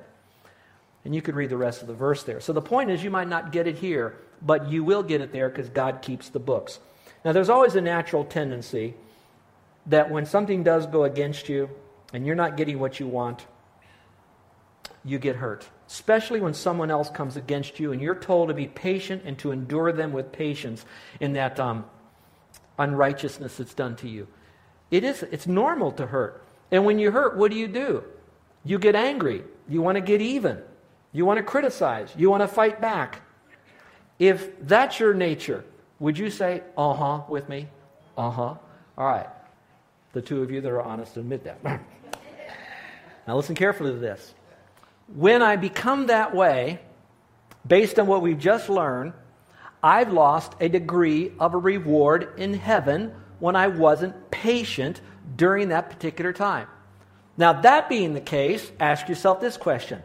And 1.05 1.13
you 1.13 1.23
could 1.23 1.35
read 1.35 1.51
the 1.51 1.57
rest 1.57 1.83
of 1.83 1.89
the 1.89 1.95
verse 1.95 2.23
there. 2.23 2.39
So 2.39 2.53
the 2.53 2.63
point 2.63 2.93
is, 2.93 3.03
you 3.03 3.11
might 3.11 3.29
not 3.29 3.51
get 3.51 3.67
it 3.67 3.79
here, 3.79 4.15
but 4.41 4.71
you 4.71 4.85
will 4.85 5.03
get 5.03 5.23
it 5.23 5.33
there 5.33 5.49
because 5.49 5.71
God 5.71 6.03
keeps 6.03 6.29
the 6.29 6.39
books. 6.39 6.79
Now, 7.25 7.33
there's 7.33 7.49
always 7.49 7.75
a 7.75 7.81
natural 7.81 8.25
tendency 8.25 8.95
that 9.87 10.11
when 10.11 10.27
something 10.27 10.63
does 10.63 10.87
go 10.87 11.05
against 11.05 11.49
you 11.49 11.71
and 12.13 12.27
you're 12.27 12.35
not 12.35 12.57
getting 12.57 12.79
what 12.79 13.01
you 13.01 13.07
want, 13.07 13.47
you 15.05 15.19
get 15.19 15.37
hurt. 15.37 15.69
Especially 15.87 16.41
when 16.41 16.55
someone 16.55 16.91
else 16.91 17.11
comes 17.11 17.37
against 17.37 17.79
you 17.79 17.93
and 17.93 18.01
you're 18.01 18.15
told 18.15 18.49
to 18.49 18.55
be 18.55 18.67
patient 18.67 19.23
and 19.25 19.39
to 19.39 19.51
endure 19.51 19.93
them 19.93 20.13
with 20.13 20.33
patience 20.33 20.85
in 21.21 21.35
that 21.35 21.61
um, 21.61 21.85
unrighteousness 22.79 23.57
that's 23.57 23.75
done 23.75 23.97
to 23.97 24.09
you. 24.09 24.27
It 24.91 25.05
is, 25.05 25.23
it's 25.25 25.47
normal 25.47 25.93
to 25.93 26.07
hurt. 26.07 26.43
And 26.71 26.85
when 26.85 26.99
you 26.99 27.11
hurt, 27.11 27.37
what 27.37 27.51
do 27.51 27.57
you 27.57 27.69
do? 27.69 28.05
You 28.65 28.79
get 28.79 28.95
angry. 28.95 29.45
You 29.69 29.83
want 29.83 29.97
to 29.97 30.01
get 30.01 30.21
even. 30.21 30.63
You 31.13 31.27
want 31.27 31.39
to 31.39 31.43
criticize. 31.43 32.13
You 32.17 32.31
want 32.31 32.43
to 32.43 32.49
fight 32.49 32.81
back. 32.81 33.21
If 34.19 34.59
that's 34.67 34.99
your 34.99 35.13
nature, 35.13 35.65
would 35.99 36.17
you 36.17 36.31
say, 36.31 36.63
uh 36.77 36.95
huh, 36.95 37.23
with 37.29 37.49
me? 37.49 37.69
Uh 38.17 38.31
huh. 38.31 38.55
All 38.97 39.07
right. 39.07 39.27
The 40.15 40.23
two 40.23 40.43
of 40.43 40.51
you 40.51 40.61
that 40.61 40.71
are 40.71 40.81
honest 40.81 41.17
admit 41.17 41.45
that. 41.45 41.63
now 43.27 43.37
listen 43.37 43.57
carefully 43.57 43.93
to 43.93 43.99
this. 43.99 44.33
When 45.09 45.43
I 45.43 45.57
become 45.57 46.07
that 46.07 46.35
way, 46.35 46.81
based 47.67 47.99
on 47.99 48.07
what 48.07 48.23
we've 48.23 48.39
just 48.39 48.71
learned, 48.71 49.13
I've 49.83 50.13
lost 50.13 50.55
a 50.61 50.69
degree 50.69 51.33
of 51.41 51.53
a 51.53 51.59
reward 51.59 52.33
in 52.39 52.55
heaven 52.55 53.13
when 53.41 53.57
I 53.57 53.67
wasn't 53.67 54.31
patient 54.31 55.01
during 55.37 55.69
that 55.69 55.91
particular 55.91 56.33
time. 56.33 56.69
Now, 57.37 57.61
that 57.63 57.89
being 57.89 58.15
the 58.15 58.21
case, 58.21 58.71
ask 58.79 59.09
yourself 59.09 59.41
this 59.41 59.57
question 59.57 60.01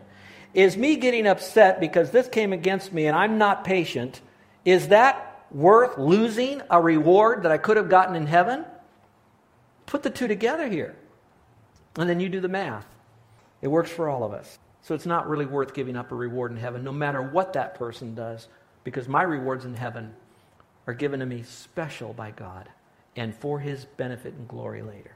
Is 0.56 0.76
me 0.76 0.96
getting 0.96 1.28
upset 1.28 1.80
because 1.80 2.10
this 2.10 2.28
came 2.28 2.52
against 2.52 2.92
me 2.92 3.06
and 3.06 3.16
I'm 3.16 3.38
not 3.38 3.64
patient, 3.64 4.22
is 4.66 4.88
that 4.88 5.46
worth 5.52 6.00
losing 6.00 6.64
a 6.70 6.82
reward 6.82 7.44
that 7.44 7.52
I 7.52 7.60
could 7.60 7.78
have 7.78 7.90
gotten 7.90 8.16
in 8.16 8.26
heaven? 8.26 8.66
Put 9.90 10.04
the 10.04 10.12
two 10.12 10.28
together 10.28 10.68
here. 10.68 10.96
And 11.98 12.08
then 12.08 12.20
you 12.20 12.30
do 12.30 12.40
the 12.40 12.48
math. 12.48 12.86
It 13.64 13.70
works 13.70 13.90
for 13.90 14.08
all 14.08 14.24
of 14.24 14.34
us. 14.34 14.60
So 14.84 14.94
it's 14.94 15.08
not 15.08 15.28
really 15.28 15.48
worth 15.48 15.74
giving 15.74 15.96
up 15.96 16.12
a 16.12 16.16
reward 16.16 16.52
in 16.52 16.58
heaven, 16.58 16.84
no 16.84 16.92
matter 16.92 17.24
what 17.24 17.54
that 17.54 17.74
person 17.74 18.14
does, 18.14 18.48
because 18.84 19.08
my 19.08 19.24
rewards 19.24 19.66
in 19.66 19.74
heaven 19.74 20.14
are 20.86 20.94
given 20.94 21.22
to 21.22 21.26
me 21.26 21.42
special 21.42 22.14
by 22.14 22.30
God 22.30 22.70
and 23.16 23.36
for 23.36 23.60
his 23.60 23.86
benefit 23.86 24.36
and 24.36 24.48
glory 24.48 24.84
later. 24.84 25.16